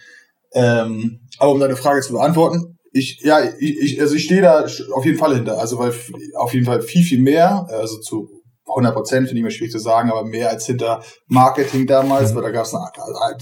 [0.57, 4.65] Ähm, aber um deine Frage zu beantworten, ich, ja, ich, ich also ich stehe da
[4.95, 5.59] auf jeden Fall hinter.
[5.59, 5.93] Also weil
[6.35, 8.31] auf jeden Fall viel, viel mehr, also zu
[8.67, 12.43] 100 Prozent finde ich mir schwierig zu sagen, aber mehr als hinter Marketing damals, weil
[12.43, 12.75] da gab es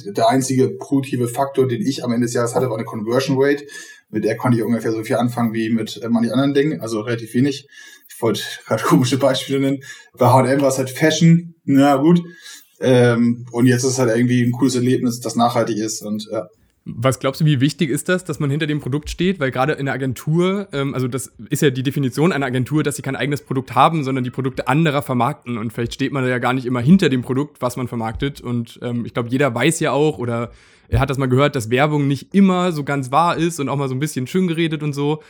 [0.05, 3.65] der einzige produktive Faktor, den ich am Ende des Jahres hatte, war eine Conversion Rate.
[4.11, 7.01] Mit der konnte ich ungefähr so viel anfangen wie mit äh, manchen anderen Dingen, also
[7.01, 7.67] relativ wenig.
[8.09, 9.83] Ich wollte gerade komische Beispiele nennen.
[10.19, 12.21] Bei H&M war es halt Fashion, na gut.
[12.81, 16.49] Ähm, und jetzt ist es halt irgendwie ein cooles Erlebnis, das nachhaltig ist und ja.
[16.87, 19.41] Was glaubst du, wie wichtig ist das, dass man hinter dem Produkt steht?
[19.41, 22.97] Weil gerade in der Agentur, ähm, also das ist ja die Definition einer Agentur, dass
[22.97, 25.57] sie kein eigenes Produkt haben, sondern die Produkte anderer vermarkten.
[25.57, 28.43] Und vielleicht steht man ja gar nicht immer hinter dem Produkt, was man vermarktet.
[28.43, 30.51] Und ähm, ich glaube, jeder weiß ja auch oder
[30.89, 33.77] er hat das mal gehört, dass Werbung nicht immer so ganz wahr ist und auch
[33.77, 35.23] mal so ein bisschen schön geredet und so.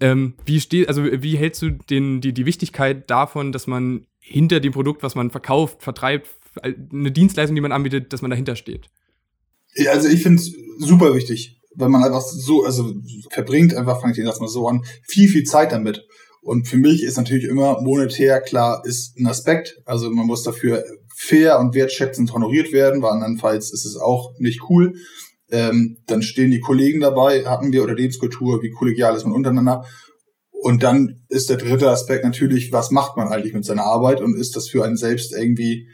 [0.00, 4.58] Ähm, wie steht, also wie hältst du den, die, die Wichtigkeit davon, dass man hinter
[4.58, 6.28] dem Produkt, was man verkauft, vertreibt,
[6.62, 8.90] eine Dienstleistung, die man anbietet, dass man dahinter steht?
[9.90, 12.94] Also ich finde es super wichtig, weil man einfach so, also
[13.30, 16.04] verbringt einfach, fange ich den mal so an, viel, viel Zeit damit.
[16.42, 19.80] Und für mich ist natürlich immer monetär, klar, ist ein Aspekt.
[19.84, 20.84] Also man muss dafür
[21.14, 24.94] fair und wertschätzend honoriert werden, weil andernfalls ist es auch nicht cool.
[25.50, 29.84] Ähm, dann stehen die Kollegen dabei, hatten wir Unternehmenskultur, wie kollegial ist man untereinander.
[30.50, 34.36] Und dann ist der dritte Aspekt natürlich, was macht man eigentlich mit seiner Arbeit und
[34.36, 35.88] ist das für einen selbst irgendwie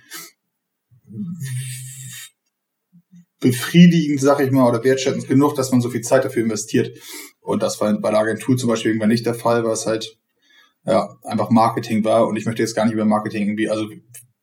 [3.43, 6.97] befriedigend, sag ich mal, oder wertschätzend genug, dass man so viel Zeit dafür investiert.
[7.41, 10.17] Und das war bei der Agentur zum Beispiel irgendwann nicht der Fall, weil es halt
[10.87, 12.27] ja einfach Marketing war.
[12.27, 13.87] Und ich möchte jetzt gar nicht über Marketing irgendwie, also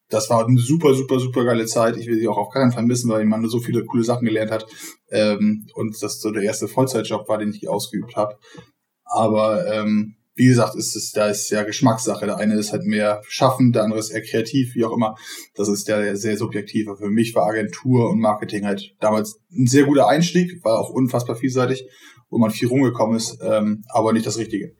[0.09, 1.97] das war eine super, super, super geile Zeit.
[1.97, 4.51] Ich will sie auch auf keinen Fall missen, weil man so viele coole Sachen gelernt
[4.51, 4.65] hat.
[5.09, 8.38] Ähm, und das so der erste Vollzeitjob war, den ich ausgeübt habe.
[9.05, 12.25] Aber ähm, wie gesagt, ist es, da ist ja Geschmackssache.
[12.25, 15.17] Der eine ist halt mehr schaffen, der andere ist eher kreativ, wie auch immer.
[15.54, 16.95] Das ist der sehr subjektive.
[16.95, 21.36] Für mich war Agentur und Marketing halt damals ein sehr guter Einstieg, war auch unfassbar
[21.36, 21.86] vielseitig,
[22.30, 24.75] wo man viel rumgekommen ist, ähm, aber nicht das Richtige.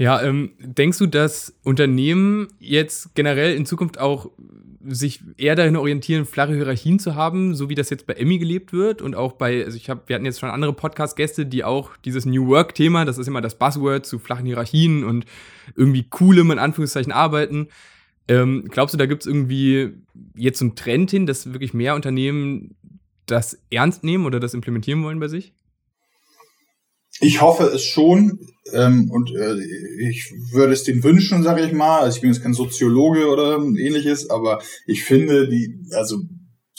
[0.00, 4.30] Ja, ähm, denkst du, dass Unternehmen jetzt generell in Zukunft auch
[4.88, 8.72] sich eher dahin orientieren, flache Hierarchien zu haben, so wie das jetzt bei Emmy gelebt
[8.72, 11.98] wird und auch bei, also ich habe, wir hatten jetzt schon andere Podcast-Gäste, die auch
[11.98, 15.26] dieses New Work-Thema, das ist immer das Buzzword zu flachen Hierarchien und
[15.76, 17.68] irgendwie coolem in Anführungszeichen arbeiten.
[18.26, 19.90] Ähm, glaubst du, da gibt es irgendwie
[20.34, 22.74] jetzt so einen Trend hin, dass wirklich mehr Unternehmen
[23.26, 25.52] das ernst nehmen oder das implementieren wollen bei sich?
[27.20, 28.38] Ich hoffe es schon
[28.72, 29.56] ähm, und äh,
[30.08, 32.00] ich würde es den wünschen, sage ich mal.
[32.00, 36.18] Also ich bin jetzt kein Soziologe oder ähnliches, aber ich finde, die, also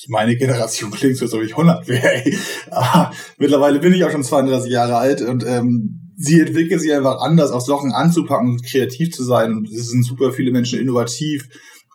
[0.08, 2.24] meine Generation klingt so, als ob ich 100 wäre.
[2.72, 7.22] Aber mittlerweile bin ich auch schon 32 Jahre alt und ähm, sie entwickeln sich einfach
[7.22, 9.54] anders, aus Lochen anzupacken und kreativ zu sein.
[9.54, 11.48] Und es sind super viele Menschen innovativ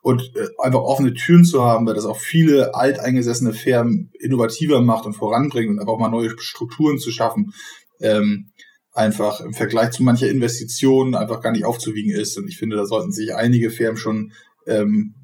[0.03, 5.05] und äh, einfach offene Türen zu haben, weil das auch viele alteingesessene Firmen innovativer macht
[5.07, 7.53] und voranbringt und einfach auch mal neue Strukturen zu schaffen
[8.01, 8.51] ähm,
[8.93, 12.37] einfach im Vergleich zu mancher Investition einfach gar nicht aufzuwiegen ist.
[12.39, 14.33] Und ich finde, da sollten sich einige Firmen schon
[14.67, 15.15] ähm,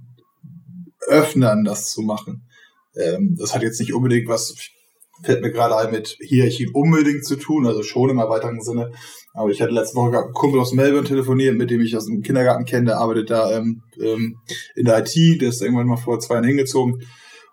[1.08, 2.46] öffnen, das zu machen.
[2.94, 4.54] Ähm, das hat jetzt nicht unbedingt was,
[5.22, 8.92] fällt mir gerade ein, mit Hierarchie unbedingt zu tun, also schon im erweiterten Sinne.
[9.32, 12.22] Aber ich hatte letzte Woche einen Kumpel aus Melbourne telefoniert, mit dem ich aus dem
[12.22, 14.36] Kindergarten kenne, der arbeitet da ähm, ähm,
[14.74, 17.02] in der IT, der ist irgendwann mal vor zwei Jahren hingezogen.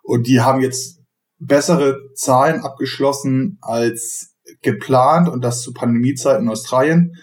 [0.04, 1.00] Und die haben jetzt
[1.38, 7.16] bessere Zahlen abgeschlossen als geplant und das zu Pandemiezeiten in Australien.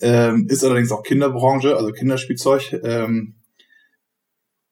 [0.00, 2.80] Ähm, ist allerdings auch Kinderbranche, also Kinderspielzeug.
[2.84, 3.34] Ähm,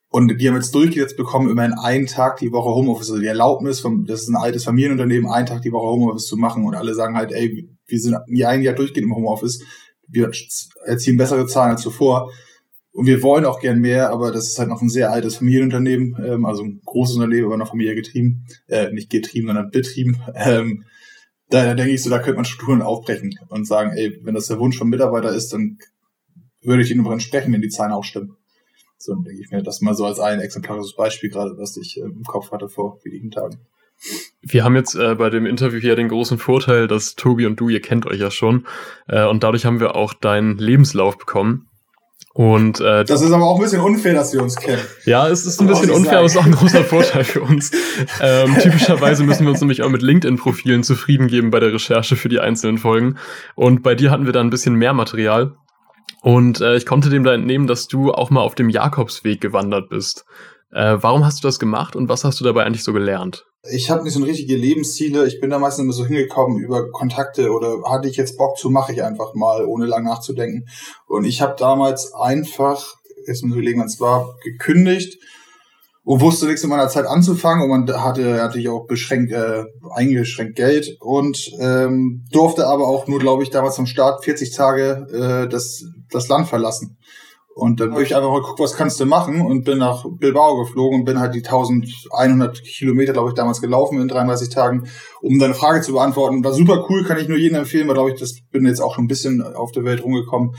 [0.09, 3.81] und die haben jetzt durchgesetzt bekommen, immerhin einen Tag die Woche Homeoffice, also die Erlaubnis,
[3.81, 6.65] vom, das ist ein altes Familienunternehmen, einen Tag die Woche Homeoffice zu machen.
[6.65, 9.63] Und alle sagen halt, ey, wir sind nie ein Jahr durchgehend im Homeoffice.
[10.09, 10.31] Wir
[10.85, 12.31] erzielen bessere Zahlen als zuvor.
[12.93, 16.17] Und wir wollen auch gern mehr, aber das ist halt noch ein sehr altes Familienunternehmen,
[16.25, 20.23] ähm, also ein großes Unternehmen, aber noch Familie getrieben, äh, nicht getrieben, sondern betrieben.
[20.35, 20.85] Ähm,
[21.51, 24.59] da, denke ich so, da könnte man Strukturen aufbrechen und sagen, ey, wenn das der
[24.59, 25.79] Wunsch vom Mitarbeiter ist, dann
[26.63, 28.37] würde ich ihn darüber entsprechen, wenn die Zahlen auch stimmen.
[28.99, 31.99] So dann denke ich mir das mal so als ein exemplarisches Beispiel gerade, was ich
[31.99, 33.59] äh, im Kopf hatte vor wenigen Tagen.
[34.43, 37.69] Wir haben jetzt äh, bei dem Interview hier den großen Vorteil, dass Tobi und du,
[37.69, 38.67] ihr kennt euch ja schon,
[39.09, 41.69] äh, und dadurch haben wir auch deinen Lebenslauf bekommen.
[42.37, 44.83] Und äh, das ist aber auch ein bisschen unfair, dass wir uns kennen.
[45.07, 47.71] Ja, es ist ein bisschen unfair, aber es ist auch ein großer Vorteil für uns.
[48.21, 52.29] Ähm, typischerweise müssen wir uns nämlich auch mit LinkedIn-Profilen zufrieden geben bei der Recherche für
[52.29, 53.17] die einzelnen Folgen.
[53.55, 55.55] Und bei dir hatten wir da ein bisschen mehr Material.
[56.21, 59.89] Und äh, ich konnte dem da entnehmen, dass du auch mal auf dem Jakobsweg gewandert
[59.89, 60.27] bist.
[60.73, 63.46] Äh, warum hast du das gemacht und was hast du dabei eigentlich so gelernt?
[63.71, 65.27] Ich habe nicht so richtige Lebensziele.
[65.27, 68.71] Ich bin da meistens immer so hingekommen über Kontakte oder hatte ich jetzt Bock zu,
[68.71, 70.69] mache ich einfach mal, ohne lang nachzudenken.
[71.07, 72.95] Und ich habe damals einfach,
[73.27, 75.19] jetzt muss ich überlegen, wann es war, gekündigt
[76.07, 79.65] und wusste nichts in meiner Zeit anzufangen und man hatte hatte ich auch beschränkt äh,
[79.93, 85.07] eingeschränkt Geld und ähm, durfte aber auch nur glaube ich damals zum Start 40 Tage
[85.13, 86.97] äh, das das Land verlassen
[87.59, 90.59] und dann habe ich einfach mal geguckt, was kannst du machen und bin nach Bilbao
[90.59, 94.87] geflogen und bin halt die 1100 Kilometer, glaube ich, damals gelaufen in 33 Tagen,
[95.23, 96.45] um deine Frage zu beantworten.
[96.45, 98.95] War super cool, kann ich nur jedem empfehlen, weil, glaube ich, das bin jetzt auch
[98.95, 100.55] schon ein bisschen auf der Welt rumgekommen.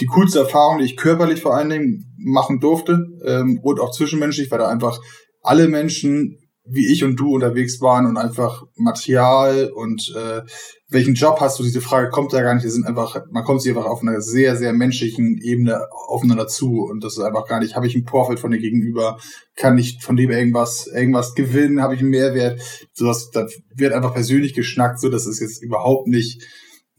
[0.00, 4.50] Die coolste Erfahrung, die ich körperlich vor allen Dingen machen durfte ähm, und auch zwischenmenschlich,
[4.50, 4.98] weil da einfach
[5.42, 10.42] alle Menschen wie ich und du unterwegs waren und einfach Material und äh,
[10.90, 12.64] welchen Job hast du, diese Frage kommt da gar nicht.
[12.64, 16.82] Die sind einfach, man kommt sich einfach auf einer sehr, sehr menschlichen Ebene aufeinander zu
[16.82, 19.18] und das ist einfach gar nicht, habe ich einen Vorfeld von dir gegenüber,
[19.54, 22.60] kann ich von dem irgendwas, irgendwas gewinnen, habe ich einen Mehrwert,
[22.92, 26.42] sowas, da wird einfach persönlich geschnackt, so, das ist jetzt überhaupt nicht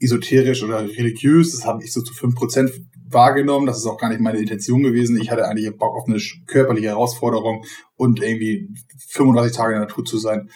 [0.00, 2.72] esoterisch oder religiös, das habe ich so zu fünf Prozent
[3.12, 3.66] wahrgenommen.
[3.66, 5.20] Das ist auch gar nicht meine Intention gewesen.
[5.20, 7.64] Ich hatte eigentlich Bock auf eine körperliche Herausforderung
[7.96, 8.68] und irgendwie
[9.10, 10.50] 35 Tage in der Natur zu sein.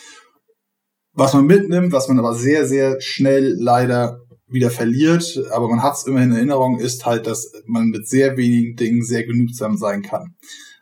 [1.17, 5.95] Was man mitnimmt, was man aber sehr, sehr schnell leider wieder verliert, aber man hat
[5.95, 10.03] es immerhin in Erinnerung, ist halt, dass man mit sehr wenigen Dingen sehr genügsam sein
[10.03, 10.35] kann.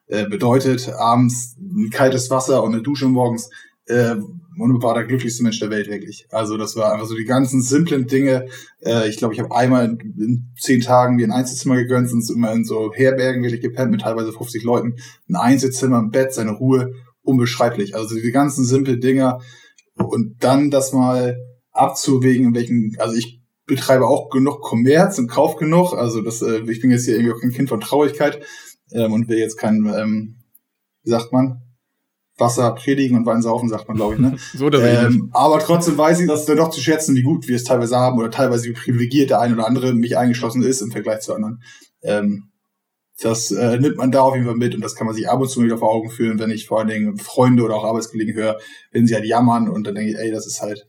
[0.06, 3.48] Äh, bedeutet abends ein kaltes Wasser und eine Dusche morgens
[3.86, 4.16] äh,
[4.58, 6.26] und war der glücklichste Mensch der Welt wirklich.
[6.30, 8.46] Also das war einfach so die ganzen simplen Dinge.
[8.80, 12.28] Äh, ich glaube, ich habe einmal in, in, zehn Tagen mir ein Einzelzimmer gegönnt, sind
[12.36, 14.96] immer in so Herbergen wirklich gepennt mit teilweise 50 Leuten.
[15.28, 16.92] Ein Einzelzimmer, ein Bett, seine Ruhe,
[17.22, 17.94] unbeschreiblich.
[17.94, 19.38] Also die ganzen simplen Dinger
[19.96, 21.36] und dann das mal
[21.72, 25.94] abzuwägen, in welchen, also ich betreibe auch genug Kommerz und kauf genug.
[25.94, 28.40] Also das, äh, ich bin jetzt hier irgendwie auch kein Kind von Traurigkeit
[28.92, 30.36] ähm, und will jetzt kein, ähm,
[31.02, 31.62] wie sagt man,
[32.36, 34.20] Wasser predigen und Wein saufen, sagt man, glaube ich.
[34.20, 34.36] Ne?
[34.54, 37.56] so ähm, aber trotzdem weiß ich, dass es dann doch zu schätzen, wie gut wir
[37.56, 40.90] es teilweise haben oder teilweise wie privilegiert der eine oder andere mich eingeschlossen ist im
[40.90, 41.62] Vergleich zu anderen.
[42.02, 42.50] Ähm,
[43.22, 45.40] das äh, nimmt man da auf jeden Fall mit und das kann man sich ab
[45.40, 48.34] und zu wieder vor Augen führen, wenn ich vor allen Dingen Freunde oder auch Arbeitskollegen
[48.34, 48.58] höre,
[48.90, 50.86] wenn sie halt jammern und dann denke ich, ey, das ist halt,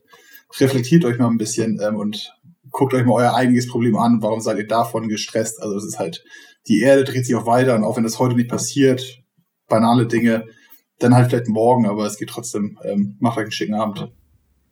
[0.58, 2.34] reflektiert euch mal ein bisschen ähm, und
[2.70, 5.62] guckt euch mal euer eigenes Problem an, warum seid ihr davon gestresst?
[5.62, 6.24] Also es ist halt,
[6.68, 9.22] die Erde dreht sich auch weiter und auch wenn das heute nicht passiert,
[9.68, 10.46] banale Dinge,
[10.98, 14.12] dann halt vielleicht morgen, aber es geht trotzdem, ähm, macht euch einen schicken Abend.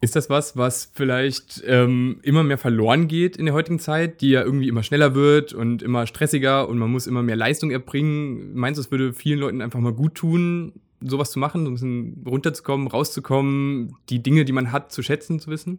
[0.04, 4.28] Ist das was, was vielleicht ähm, immer mehr verloren geht in der heutigen Zeit, die
[4.28, 8.52] ja irgendwie immer schneller wird und immer stressiger und man muss immer mehr Leistung erbringen?
[8.52, 11.72] Meinst du, es würde vielen Leuten einfach mal gut tun, sowas zu machen, so ein
[11.72, 15.78] bisschen runterzukommen, rauszukommen, die Dinge, die man hat, zu schätzen, zu wissen?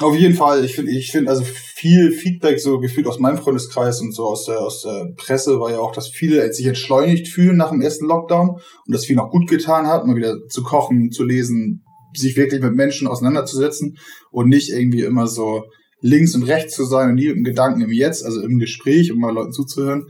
[0.00, 0.64] Auf jeden Fall.
[0.64, 4.46] Ich finde, ich finde also viel Feedback so gefühlt aus meinem Freundeskreis und so aus
[4.46, 8.06] der, aus der Presse war ja auch, dass viele sich entschleunigt fühlen nach dem ersten
[8.06, 11.84] Lockdown und das vielen auch gut getan hat, mal wieder zu kochen, zu lesen,
[12.20, 13.98] sich wirklich mit Menschen auseinanderzusetzen
[14.30, 15.64] und nicht irgendwie immer so
[16.00, 19.18] links und rechts zu sein und nie dem Gedanken im Jetzt, also im Gespräch, um
[19.18, 20.06] mal Leuten zuzuhören,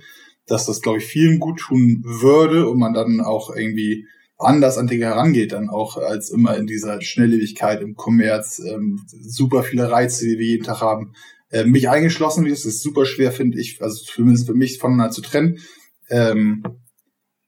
[0.46, 4.06] dass das, glaube ich, vielen gut tun würde und man dann auch irgendwie
[4.38, 9.62] anders an Dinge herangeht, dann auch als immer in dieser Schnelllebigkeit im Kommerz, ähm, super
[9.64, 11.12] viele Reize, die wir jeden Tag haben.
[11.50, 15.10] Äh, mich eingeschlossen, wie es ist super schwer, finde ich, also zumindest für mich voneinander
[15.10, 15.58] zu trennen.
[16.08, 16.62] Ähm,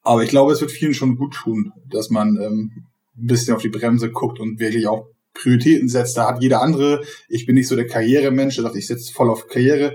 [0.02, 2.86] aber ich glaube, es wird vielen schon gut tun, dass man ähm,
[3.20, 6.16] ein bisschen auf die Bremse guckt und wirklich auch Prioritäten setzt.
[6.16, 9.30] Da hat jeder andere, ich bin nicht so der Karrieremensch, der sagt, ich setze voll
[9.30, 9.94] auf Karriere.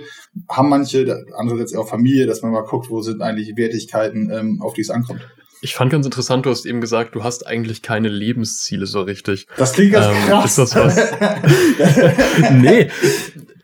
[0.49, 4.31] Haben manche, andere setzt auf Familie, dass man mal guckt, wo sind eigentlich die Wertigkeiten,
[4.31, 5.21] ähm, auf die es ankommt.
[5.61, 9.47] Ich fand ganz interessant, du hast eben gesagt, du hast eigentlich keine Lebensziele so richtig.
[9.57, 10.57] Das klingt ganz ähm, krass.
[10.57, 10.95] Ist das was?
[12.51, 12.89] nee,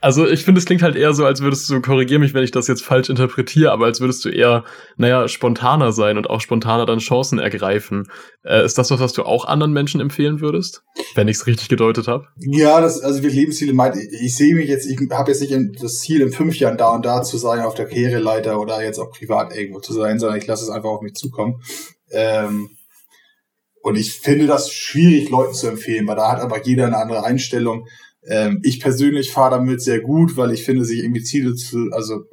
[0.01, 2.49] also ich finde, es klingt halt eher so, als würdest du, korrigier mich, wenn ich
[2.51, 4.65] das jetzt falsch interpretiere, aber als würdest du eher,
[4.97, 8.09] naja, spontaner sein und auch spontaner dann Chancen ergreifen.
[8.43, 10.83] Äh, ist das was, was du auch anderen Menschen empfehlen würdest?
[11.13, 12.25] Wenn ich es richtig gedeutet habe?
[12.37, 15.83] Ja, das, also wir Lebensziele meint, ich, ich sehe mich jetzt, ich habe jetzt nicht
[15.83, 18.97] das Ziel, in fünf Jahren da und da zu sein, auf der Karriereleiter oder jetzt
[18.97, 21.61] auch privat irgendwo zu sein, sondern ich lasse es einfach auf mich zukommen.
[22.09, 22.71] Ähm,
[23.83, 27.23] und ich finde das schwierig, Leuten zu empfehlen, weil da hat aber jeder eine andere
[27.23, 27.87] Einstellung.
[28.25, 32.25] Ähm, ich persönlich fahre damit sehr gut, weil ich finde, sich irgendwie Ziele zu, also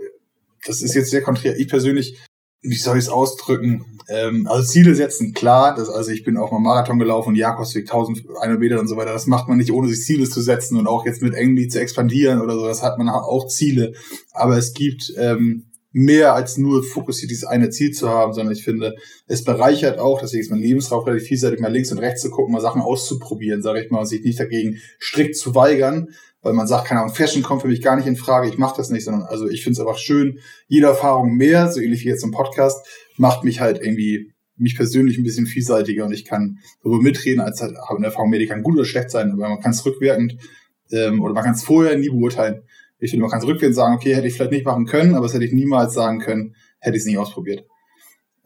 [0.67, 1.59] das ist jetzt sehr konträr.
[1.59, 2.19] Ich persönlich,
[2.61, 3.85] wie soll ich es ausdrücken?
[4.09, 5.75] Ähm, also Ziele setzen, klar.
[5.75, 9.13] Das, also ich bin auch mal Marathon gelaufen, Jakobsweg 1100 Meter und so weiter.
[9.13, 11.81] Das macht man nicht, ohne sich Ziele zu setzen und auch jetzt mit Engli zu
[11.81, 12.67] expandieren oder so.
[12.67, 13.93] Das hat man auch Ziele.
[14.33, 18.65] Aber es gibt ähm, mehr als nur fokussiert dieses eine Ziel zu haben, sondern ich
[18.65, 18.95] finde,
[19.27, 22.53] es bereichert auch, deswegen ist mein Lebensraum relativ vielseitig, mal links und rechts zu gucken,
[22.53, 26.09] mal Sachen auszuprobieren, sage ich mal, und sich nicht dagegen strikt zu weigern,
[26.43, 28.77] weil man sagt, keine Ahnung, Fashion kommt für mich gar nicht in Frage, ich mache
[28.77, 32.09] das nicht, sondern also ich finde es einfach schön, jede Erfahrung mehr, so ähnlich wie
[32.09, 36.59] jetzt im Podcast, macht mich halt irgendwie mich persönlich ein bisschen vielseitiger und ich kann
[36.83, 39.61] darüber mitreden, als halt, eine Erfahrung mehr, die kann gut oder schlecht sein, aber man
[39.61, 40.37] kann es rückwirkend
[40.91, 42.63] ähm, oder man kann es vorher nie beurteilen.
[42.99, 45.27] Ich finde, man kann zurückgehen und sagen, okay, hätte ich vielleicht nicht machen können, aber
[45.27, 47.65] das hätte ich niemals sagen können, hätte ich es nicht ausprobiert.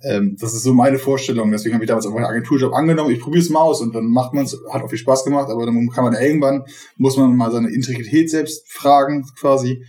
[0.04, 1.50] Ähm, das ist so meine Vorstellung.
[1.52, 3.10] Deswegen habe ich damals auch einen Agenturjob angenommen.
[3.10, 5.48] Ich probiere es mal aus und dann macht man es, hat auch viel Spaß gemacht,
[5.48, 6.64] aber dann kann man irgendwann,
[6.96, 9.84] muss man mal seine Integrität selbst fragen, quasi.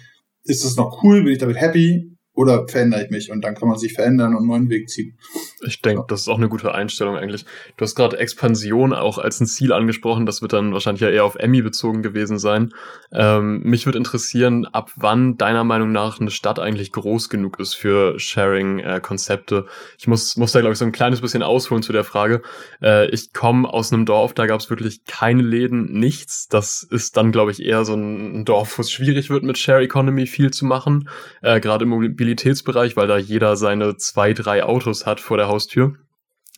[0.45, 1.23] Ist das noch cool?
[1.23, 2.12] Bin ich damit happy?
[2.35, 5.17] Oder verändere ich mich und dann kann man sich verändern und einen neuen Weg ziehen.
[5.61, 7.45] Ich denke, das ist auch eine gute Einstellung eigentlich.
[7.77, 11.25] Du hast gerade Expansion auch als ein Ziel angesprochen, das wird dann wahrscheinlich ja eher
[11.25, 12.73] auf Emmy bezogen gewesen sein.
[13.11, 17.75] Ähm, mich würde interessieren, ab wann deiner Meinung nach eine Stadt eigentlich groß genug ist
[17.75, 19.65] für Sharing-Konzepte.
[19.67, 22.41] Äh, ich muss, muss da, glaube ich, so ein kleines bisschen ausholen zu der Frage.
[22.81, 26.47] Äh, ich komme aus einem Dorf, da gab es wirklich keine Läden, nichts.
[26.47, 29.83] Das ist dann, glaube ich, eher so ein Dorf, wo es schwierig wird, mit Share
[29.83, 31.09] Economy viel zu machen.
[31.43, 31.93] Äh, gerade im
[32.23, 35.95] Mobilitätsbereich, weil da jeder seine zwei, drei Autos hat vor der Haustür.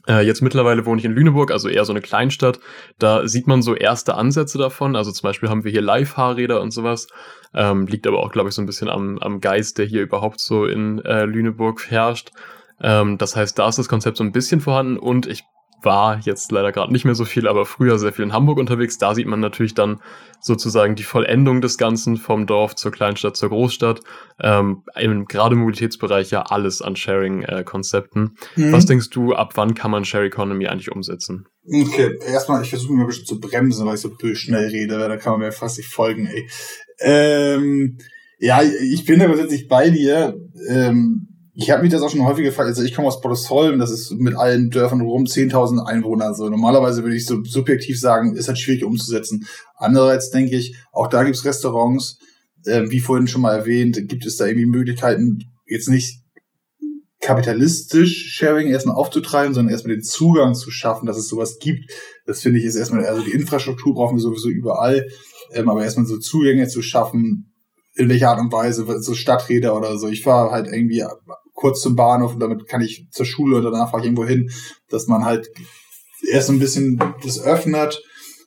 [0.07, 2.59] Äh, jetzt mittlerweile wohne ich in Lüneburg, also eher so eine Kleinstadt.
[2.99, 4.95] Da sieht man so erste Ansätze davon.
[4.95, 7.07] Also zum Beispiel haben wir hier Live-Fahrräder und sowas.
[7.55, 10.39] Ähm, liegt aber auch, glaube ich, so ein bisschen am, am Geist, der hier überhaupt
[10.39, 12.29] so in äh, Lüneburg herrscht.
[12.79, 15.43] Ähm, das heißt, da ist das Konzept so ein bisschen vorhanden und ich
[15.85, 18.97] war jetzt leider gerade nicht mehr so viel, aber früher sehr viel in Hamburg unterwegs.
[18.97, 20.01] Da sieht man natürlich dann
[20.41, 24.01] sozusagen die Vollendung des Ganzen vom Dorf zur Kleinstadt zur Großstadt.
[24.39, 28.35] Ähm, im, gerade im Mobilitätsbereich ja alles an Sharing-Konzepten.
[28.57, 28.71] Äh, mhm.
[28.71, 31.47] Was denkst du, ab wann kann man Share Economy eigentlich umsetzen?
[31.67, 35.09] Okay, erstmal, ich versuche mir ein bisschen zu bremsen, weil ich so schnell rede, weil
[35.09, 36.47] da kann man mir fast nicht folgen, ey.
[36.99, 37.97] Ähm,
[38.39, 40.35] ja, ich bin da grundsätzlich bei dir.
[40.69, 42.67] Ähm, ich habe mich das auch schon häufig gefragt.
[42.67, 46.25] Also ich komme aus Bottesholm, das ist mit allen Dörfern rum 10.000 Einwohner.
[46.25, 49.47] Also normalerweise würde ich so subjektiv sagen, ist halt schwierig umzusetzen.
[49.75, 52.19] Andererseits denke ich, auch da gibt's Restaurants,
[52.65, 56.19] äh, wie vorhin schon mal erwähnt, gibt es da irgendwie Möglichkeiten, jetzt nicht
[57.21, 61.89] kapitalistisch Sharing erstmal aufzutreiben, sondern erstmal den Zugang zu schaffen, dass es sowas gibt.
[62.25, 65.07] Das finde ich ist erstmal, also die Infrastruktur brauchen wir sowieso überall,
[65.53, 67.53] ähm, aber erstmal so Zugänge zu schaffen,
[67.95, 70.09] in welcher Art und Weise, so Stadträder oder so.
[70.09, 71.03] Ich fahre halt irgendwie
[71.55, 74.51] kurz zum Bahnhof und damit kann ich zur Schule und danach fahre ich irgendwo hin,
[74.89, 75.49] dass man halt
[76.31, 78.03] erst ein bisschen das öffnet,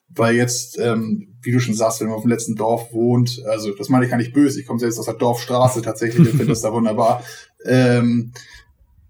[0.09, 3.75] weil jetzt, ähm, wie du schon sagst, wenn man auf dem letzten Dorf wohnt, also
[3.75, 6.47] das meine ich gar nicht böse, ich komme selbst aus der Dorfstraße tatsächlich und finde
[6.47, 7.25] das da wunderbar.
[7.65, 8.33] Ähm,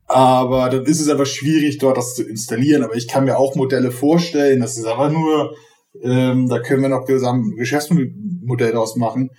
[0.07, 2.83] aber dann ist es aber schwierig, dort das zu installieren.
[2.83, 5.55] Aber ich kann mir auch Modelle vorstellen, das ist aber nur
[6.03, 9.31] Ähm, da können wir noch ein Geschäftsmodell daraus machen.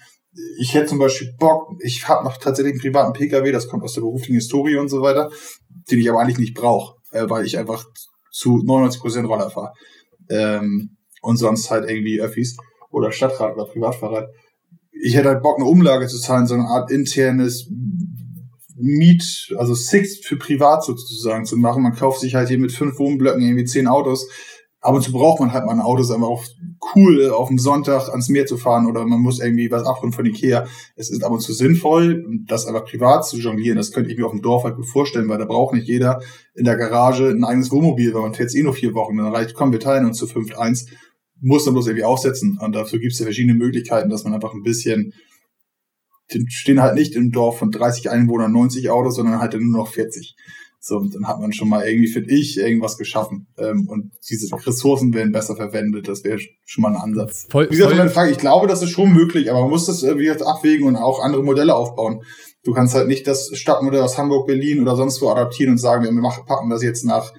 [0.60, 3.94] Ich hätte zum Beispiel Bock, ich habe noch tatsächlich einen privaten Pkw, das kommt aus
[3.94, 5.30] der beruflichen Historie und so weiter,
[5.90, 7.86] den ich aber eigentlich nicht brauche, äh, weil ich einfach
[8.32, 9.74] zu 99% Roller fahre.
[10.30, 12.56] Ähm, und sonst halt irgendwie Öffis
[12.92, 14.28] oder Stadtrat oder Privatfahrrad.
[14.92, 17.70] Ich hätte halt Bock, eine Umlage zu zahlen, so eine Art internes
[18.80, 21.84] Miet, also Six für privat sozusagen zu machen.
[21.84, 24.30] Man kauft sich halt hier mit fünf Wohnblöcken irgendwie zehn Autos.
[24.82, 26.46] Ab und zu braucht man halt mal ein Auto, ist einfach auch
[26.96, 30.26] cool, auf dem Sonntag ans Meer zu fahren oder man muss irgendwie was abholen von
[30.26, 30.66] Ikea.
[30.96, 33.78] Es ist ab und zu sinnvoll, das einfach privat zu jonglieren.
[33.78, 36.22] Das könnte ich mir auf dem Dorf halt gut vorstellen, weil da braucht nicht jeder
[36.56, 39.18] in der Garage ein eigenes Wohnmobil, weil man fährt eh nur vier Wochen.
[39.18, 40.86] Dann reicht, komm, wir teilen uns zu fünft eins.
[41.42, 42.58] Muss dann bloß irgendwie aufsetzen.
[42.62, 45.14] Und dafür gibt es ja verschiedene Möglichkeiten, dass man einfach ein bisschen
[46.48, 50.36] stehen halt nicht im Dorf von 30 Einwohnern 90 Autos, sondern halt nur noch 40.
[50.82, 53.48] So, und dann hat man schon mal irgendwie, finde ich, irgendwas geschaffen.
[53.58, 56.08] Ähm, und diese Ressourcen werden besser verwendet.
[56.08, 57.48] Das wäre schon mal ein Ansatz.
[57.50, 60.04] Voll, Wie gesagt, meine Frage, ich glaube, das ist schon möglich, aber man muss das
[60.04, 62.24] irgendwie abwägen und auch andere Modelle aufbauen.
[62.64, 66.04] Du kannst halt nicht das Stadtmodell aus Hamburg, Berlin oder sonst wo adaptieren und sagen,
[66.04, 67.34] wir machen, packen das jetzt nach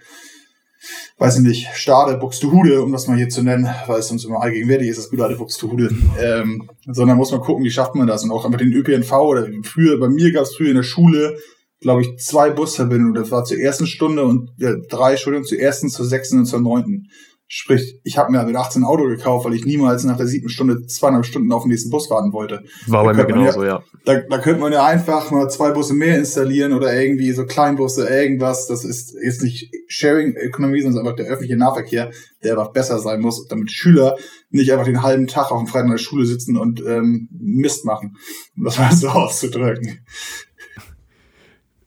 [1.19, 4.41] weiß ich nicht, Stade, Buxtehude, um das mal hier zu nennen, weil es uns immer
[4.41, 5.91] allgegenwärtig ist, das gute alte Buxtehude.
[6.19, 8.25] Ähm, sondern muss man gucken, wie schafft man das.
[8.25, 11.37] Und auch mit den ÖPNV oder früher, bei mir gab es früher in der Schule,
[11.81, 13.15] glaube ich, zwei Busverbindungen.
[13.15, 16.61] Das war zur ersten Stunde und äh, drei, Entschuldigung, zur ersten, zur sechsten und zur
[16.61, 17.09] neunten.
[17.53, 20.51] Sprich, ich habe mir mit 18 ein Auto gekauft, weil ich niemals nach der siebten
[20.51, 22.63] Stunde zweieinhalb Stunden auf den nächsten Bus warten wollte.
[22.87, 23.69] War bei mir genauso, ja.
[23.69, 23.83] ja.
[24.05, 28.09] Da, da könnte man ja einfach mal zwei Busse mehr installieren oder irgendwie so Kleinbusse,
[28.09, 28.69] irgendwas.
[28.69, 32.13] Das ist jetzt nicht Sharing Economy, sondern einfach der öffentliche Nahverkehr,
[32.45, 34.17] der einfach besser sein muss, damit Schüler
[34.51, 37.85] nicht einfach den halben Tag auf dem Freitag in der Schule sitzen und ähm, Mist
[37.85, 38.17] machen,
[38.57, 40.05] um das mal so auszudrücken.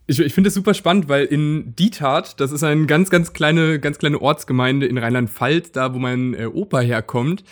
[0.05, 3.79] Ich, ich finde es super spannend, weil in Dietat, das ist eine ganz, ganz kleine,
[3.79, 7.43] ganz kleine Ortsgemeinde in Rheinland-Pfalz, da wo mein äh, Opa herkommt,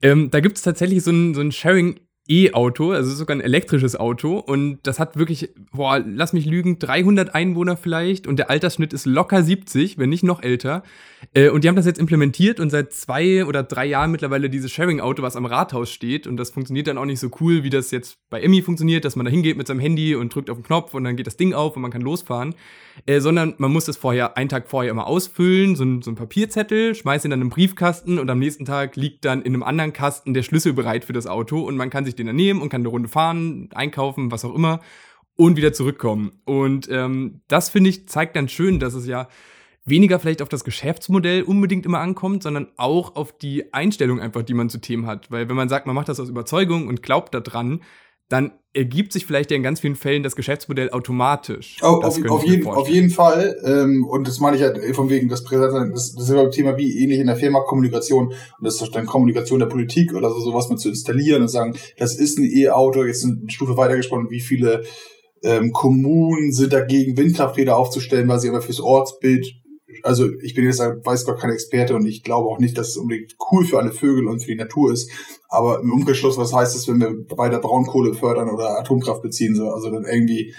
[0.00, 3.96] ähm, da gibt es tatsächlich so ein, so ein Sharing E-Auto, also sogar ein elektrisches
[3.96, 8.92] Auto und das hat wirklich, boah, lass mich lügen, 300 Einwohner vielleicht und der Altersschnitt
[8.92, 10.82] ist locker 70, wenn nicht noch älter.
[11.34, 14.70] Äh, und die haben das jetzt implementiert und seit zwei oder drei Jahren mittlerweile dieses
[14.72, 17.90] Sharing-Auto, was am Rathaus steht und das funktioniert dann auch nicht so cool, wie das
[17.90, 20.64] jetzt bei Emmy funktioniert, dass man da hingeht mit seinem Handy und drückt auf den
[20.64, 22.54] Knopf und dann geht das Ding auf und man kann losfahren,
[23.06, 26.16] äh, sondern man muss das vorher, einen Tag vorher immer ausfüllen, so ein, so ein
[26.16, 29.62] Papierzettel, schmeißt ihn dann in einen Briefkasten und am nächsten Tag liegt dann in einem
[29.62, 32.60] anderen Kasten der Schlüssel bereit für das Auto und man kann sich den dann nehmen
[32.60, 34.80] und kann eine Runde fahren, einkaufen, was auch immer
[35.36, 36.32] und wieder zurückkommen.
[36.44, 39.28] Und ähm, das finde ich zeigt dann schön, dass es ja
[39.84, 44.54] weniger vielleicht auf das Geschäftsmodell unbedingt immer ankommt, sondern auch auf die Einstellung einfach, die
[44.54, 45.30] man zu Themen hat.
[45.30, 47.82] Weil wenn man sagt, man macht das aus Überzeugung und glaubt daran,
[48.28, 51.76] dann ergibt sich vielleicht ja in ganz vielen Fällen das Geschäftsmodell automatisch.
[51.82, 53.56] Oh, auf, auf, jeden, auf jeden Fall.
[53.64, 56.78] Ähm, und das meine ich halt von wegen das Präsent, das, das ist ein Thema
[56.78, 58.28] wie ähnlich in der Firma Kommunikation.
[58.28, 61.76] Und das ist dann Kommunikation der Politik oder so, sowas mal zu installieren und sagen,
[61.98, 64.84] das ist ein E-Auto, jetzt eine Stufe weitergesprochen, wie viele
[65.42, 69.61] ähm, Kommunen sind dagegen, Windkrafträder aufzustellen, weil sie aber fürs Ortsbild
[70.02, 72.96] also ich bin jetzt, weiß Gott, kein Experte und ich glaube auch nicht, dass es
[72.96, 75.10] unbedingt cool für alle Vögel und für die Natur ist.
[75.48, 79.54] Aber im Umkehrschluss, was heißt es, wenn wir weiter Braunkohle fördern oder Atomkraft beziehen?
[79.54, 79.70] So?
[79.70, 80.50] Also dann irgendwie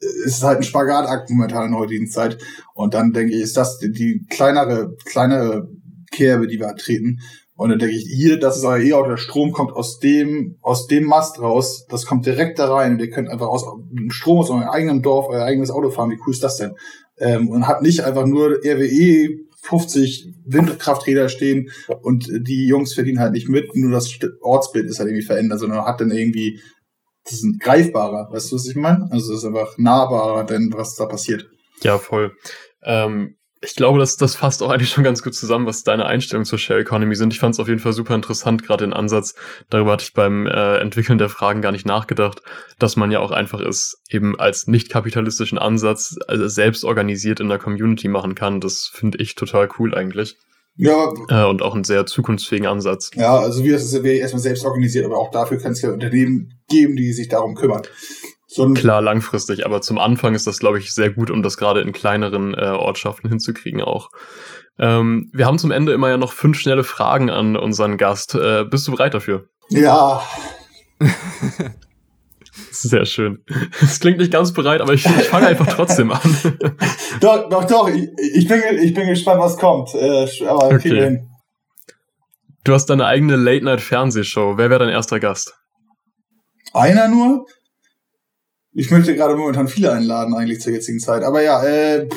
[0.00, 2.38] äh, ist es halt ein Spagatakt momentan in der heutigen Zeit.
[2.74, 5.68] Und dann denke ich, ist das die, die kleinere, kleinere
[6.10, 7.20] Kerbe, die wir treten.
[7.56, 10.88] Und dann denke ich, hier, das ist euer E-Auto, der Strom kommt aus dem, aus
[10.88, 14.38] dem Mast raus, das kommt direkt da rein und ihr könnt einfach aus dem Strom
[14.38, 16.10] aus eurem eigenen Dorf euer eigenes Auto fahren.
[16.10, 16.74] Wie cool ist das denn?
[17.18, 21.70] Ähm, und hat nicht einfach nur RWE 50 Windkrafträder stehen
[22.02, 24.10] und die Jungs verdienen halt nicht mit, nur das
[24.42, 26.60] Ortsbild ist halt irgendwie verändert, sondern hat dann irgendwie,
[27.24, 29.08] das ist greifbarer, weißt du, was ich meine?
[29.10, 31.48] Also das ist einfach nahbarer, denn was da passiert.
[31.82, 32.36] Ja, voll.
[32.82, 36.44] Ähm, ich glaube, das, das fasst auch eigentlich schon ganz gut zusammen, was deine Einstellungen
[36.44, 37.32] zur Share Economy sind.
[37.32, 39.34] Ich fand es auf jeden Fall super interessant, gerade den Ansatz.
[39.70, 42.42] Darüber hatte ich beim äh, Entwickeln der Fragen gar nicht nachgedacht,
[42.78, 47.48] dass man ja auch einfach es eben als nicht kapitalistischen Ansatz also selbst organisiert in
[47.48, 48.60] der Community machen kann.
[48.60, 50.36] Das finde ich total cool eigentlich.
[50.76, 51.12] Ja.
[51.28, 53.10] Äh, und auch einen sehr zukunftsfähigen Ansatz.
[53.14, 55.90] Ja, also wie das ist, wäre erstmal selbst organisiert, aber auch dafür kann es ja
[55.90, 57.82] Unternehmen geben, die sich darum kümmern.
[58.54, 61.80] So Klar, langfristig, aber zum Anfang ist das, glaube ich, sehr gut, um das gerade
[61.80, 64.10] in kleineren äh, Ortschaften hinzukriegen auch.
[64.78, 68.36] Ähm, wir haben zum Ende immer ja noch fünf schnelle Fragen an unseren Gast.
[68.36, 69.48] Äh, bist du bereit dafür?
[69.70, 70.22] Ja.
[72.70, 73.42] Sehr schön.
[73.82, 76.20] Es klingt nicht ganz bereit, aber ich, ich fange einfach trotzdem an.
[77.20, 77.88] doch, doch, doch.
[77.88, 79.92] Ich, ich, bin, ich bin gespannt, was kommt.
[79.96, 81.26] Äh, aber okay.
[82.62, 84.58] Du hast deine eigene Late-Night-Fernsehshow.
[84.58, 85.54] Wer wäre dein erster Gast?
[86.72, 87.46] Einer nur?
[88.74, 91.22] Ich möchte gerade momentan viele einladen, eigentlich zur jetzigen Zeit.
[91.22, 92.08] Aber ja, äh,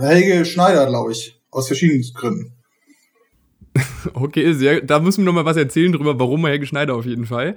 [0.00, 1.40] Helge Schneider, glaube ich.
[1.50, 2.52] Aus verschiedenen Gründen.
[4.14, 7.26] okay, sehr, da müssen wir noch mal was erzählen drüber, warum Helge Schneider auf jeden
[7.26, 7.56] Fall.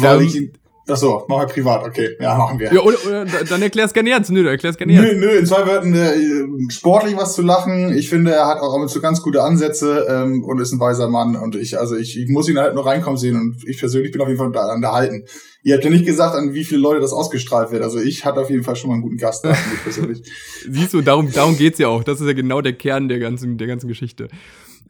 [0.00, 0.52] Weil ähm, ich ihn
[0.88, 2.16] Achso, machen wir privat, okay.
[2.20, 2.72] Ja, machen wir.
[2.72, 4.30] Ja, oder, oder dann erklär's gerne jetzt.
[4.30, 5.02] Nö, erklär's gerne jetzt.
[5.02, 7.92] Nö, nö, in zwei Wörtern äh, sportlich was zu lachen.
[7.96, 11.08] Ich finde, er hat auch und zu ganz gute Ansätze ähm, und ist ein weiser
[11.08, 11.34] Mann.
[11.34, 14.20] Und ich, also ich, ich muss ihn halt nur reinkommen sehen und ich persönlich bin
[14.20, 15.24] auf jeden Fall da unterhalten.
[15.64, 17.82] Ihr habt ja nicht gesagt, an wie viele Leute das ausgestrahlt wird.
[17.82, 20.22] Also ich hatte auf jeden Fall schon mal einen guten Gast da, persönlich.
[20.70, 22.04] Siehst du, darum, darum geht's ja auch.
[22.04, 24.28] Das ist ja genau der Kern der ganzen, der ganzen Geschichte.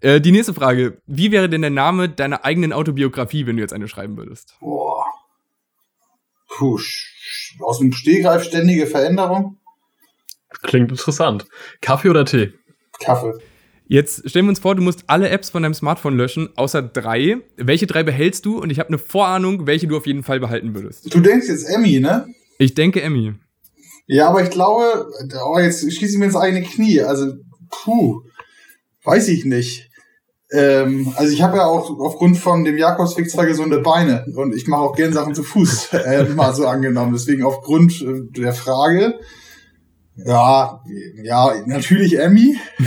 [0.02, 0.98] Äh, die nächste Frage.
[1.06, 4.56] Wie wäre denn der Name deiner eigenen Autobiografie, wenn du jetzt eine schreiben würdest?
[4.60, 5.06] Boah.
[6.56, 6.80] Puh,
[7.60, 9.58] aus dem Stehgreif ständige Veränderung.
[10.62, 11.46] Klingt interessant.
[11.82, 12.54] Kaffee oder Tee?
[12.98, 13.32] Kaffee.
[13.88, 17.36] Jetzt stellen wir uns vor, du musst alle Apps von deinem Smartphone löschen, außer drei.
[17.56, 18.58] Welche drei behältst du?
[18.58, 21.14] Und ich habe eine Vorahnung, welche du auf jeden Fall behalten würdest.
[21.14, 22.26] Du denkst jetzt Emmy, ne?
[22.58, 23.34] Ich denke Emmy.
[24.06, 25.06] Ja, aber ich glaube,
[25.44, 27.02] oh, jetzt schließe ich mir ins eigene Knie.
[27.02, 27.34] Also,
[27.70, 28.22] puh,
[29.04, 29.90] weiß ich nicht.
[30.52, 34.68] Ähm, also ich habe ja auch aufgrund von dem Jakobsweg zwei gesunde Beine und ich
[34.68, 37.12] mache auch gerne Sachen zu Fuß, äh, mal so angenommen.
[37.12, 39.18] Deswegen aufgrund äh, der Frage,
[40.24, 40.82] ja,
[41.22, 42.56] ja, natürlich Emmy.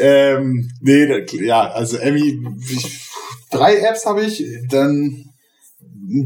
[0.00, 2.46] ähm, nee, ja, also Emmy,
[3.50, 5.24] drei Apps habe ich, dann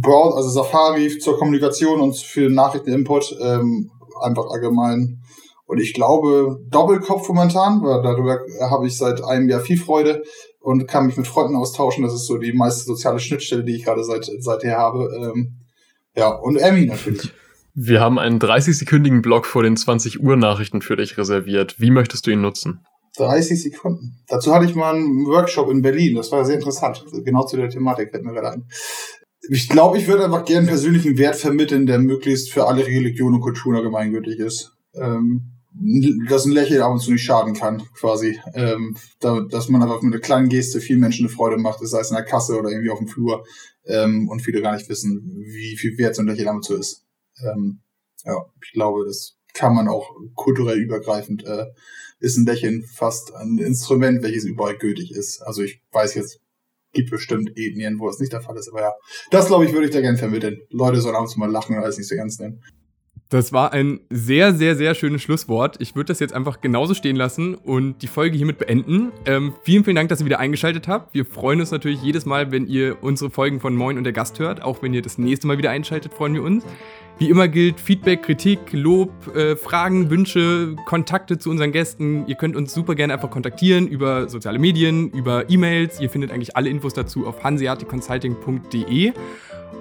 [0.01, 3.91] Browser, also Safari zur Kommunikation und für Nachrichteninput, ähm,
[4.21, 5.23] einfach allgemein
[5.73, 10.23] und ich glaube, Doppelkopf momentan, weil darüber habe ich seit einem Jahr viel Freude
[10.61, 12.05] und kann mich mit Freunden austauschen.
[12.05, 15.09] Das ist so die meiste soziale Schnittstelle, die ich gerade seit, seither habe.
[15.17, 15.61] Ähm,
[16.15, 17.33] ja, und Emmy natürlich.
[17.73, 21.81] Wir haben einen 30-sekündigen Block vor den 20 Uhr Nachrichten für dich reserviert.
[21.81, 22.85] Wie möchtest du ihn nutzen?
[23.17, 24.23] 30 Sekunden.
[24.29, 26.17] Dazu hatte ich mal einen Workshop in Berlin.
[26.17, 27.03] Das war sehr interessant.
[27.25, 28.69] Genau zu der Thematik fällt mir gerade ein.
[29.49, 33.41] Ich glaube, ich würde einfach gerne persönlichen Wert vermitteln, der möglichst für alle Religionen und
[33.41, 34.77] Kulturen allgemeingültig ist.
[34.95, 35.52] Ähm,
[36.29, 38.39] dass ein Lächeln ab und zu nicht schaden kann, quasi.
[38.55, 42.01] Ähm, da, dass man einfach mit einer kleinen Geste vielen Menschen eine Freude macht, sei
[42.01, 43.45] es in der Kasse oder irgendwie auf dem Flur.
[43.85, 46.77] Ähm, und viele gar nicht wissen, wie viel wert so ein Lächeln ab und zu
[46.77, 47.05] ist.
[47.43, 47.81] Ähm,
[48.25, 51.67] ja, ich glaube, das kann man auch kulturell übergreifend, äh,
[52.21, 55.43] ist ein Lächeln fast ein Instrument, welches überall gültig ist.
[55.43, 56.41] Also ich weiß jetzt,
[56.93, 58.93] gibt bestimmt Ethnien, wo es nicht der Fall ist, aber ja,
[59.31, 60.61] das glaube ich, würde ich da gerne vermitteln.
[60.71, 62.63] Leute sollen ab und zu mal lachen und alles nicht so ernst nehmen.
[63.33, 65.77] Das war ein sehr, sehr, sehr schönes Schlusswort.
[65.81, 69.11] Ich würde das jetzt einfach genauso stehen lassen und die Folge hiermit beenden.
[69.25, 71.15] Ähm, vielen, vielen Dank, dass ihr wieder eingeschaltet habt.
[71.15, 74.39] Wir freuen uns natürlich jedes Mal, wenn ihr unsere Folgen von Moin und der Gast
[74.39, 74.61] hört.
[74.61, 76.63] Auch wenn ihr das nächste Mal wieder einschaltet, freuen wir uns.
[77.19, 82.27] Wie immer gilt Feedback, Kritik, Lob, äh, Fragen, Wünsche, Kontakte zu unseren Gästen.
[82.27, 86.01] Ihr könnt uns super gerne einfach kontaktieren über soziale Medien, über E-Mails.
[86.01, 89.15] Ihr findet eigentlich alle Infos dazu auf hanseaticconsulting.de.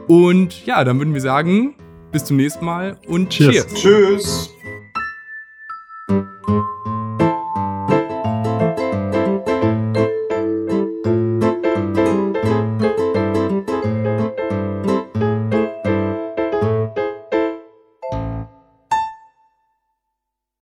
[0.08, 1.76] Und ja, dann würden wir sagen,
[2.12, 3.68] bis zum nächsten Mal und Cheers.
[3.68, 3.74] Cheers.
[3.74, 4.49] Tschüss.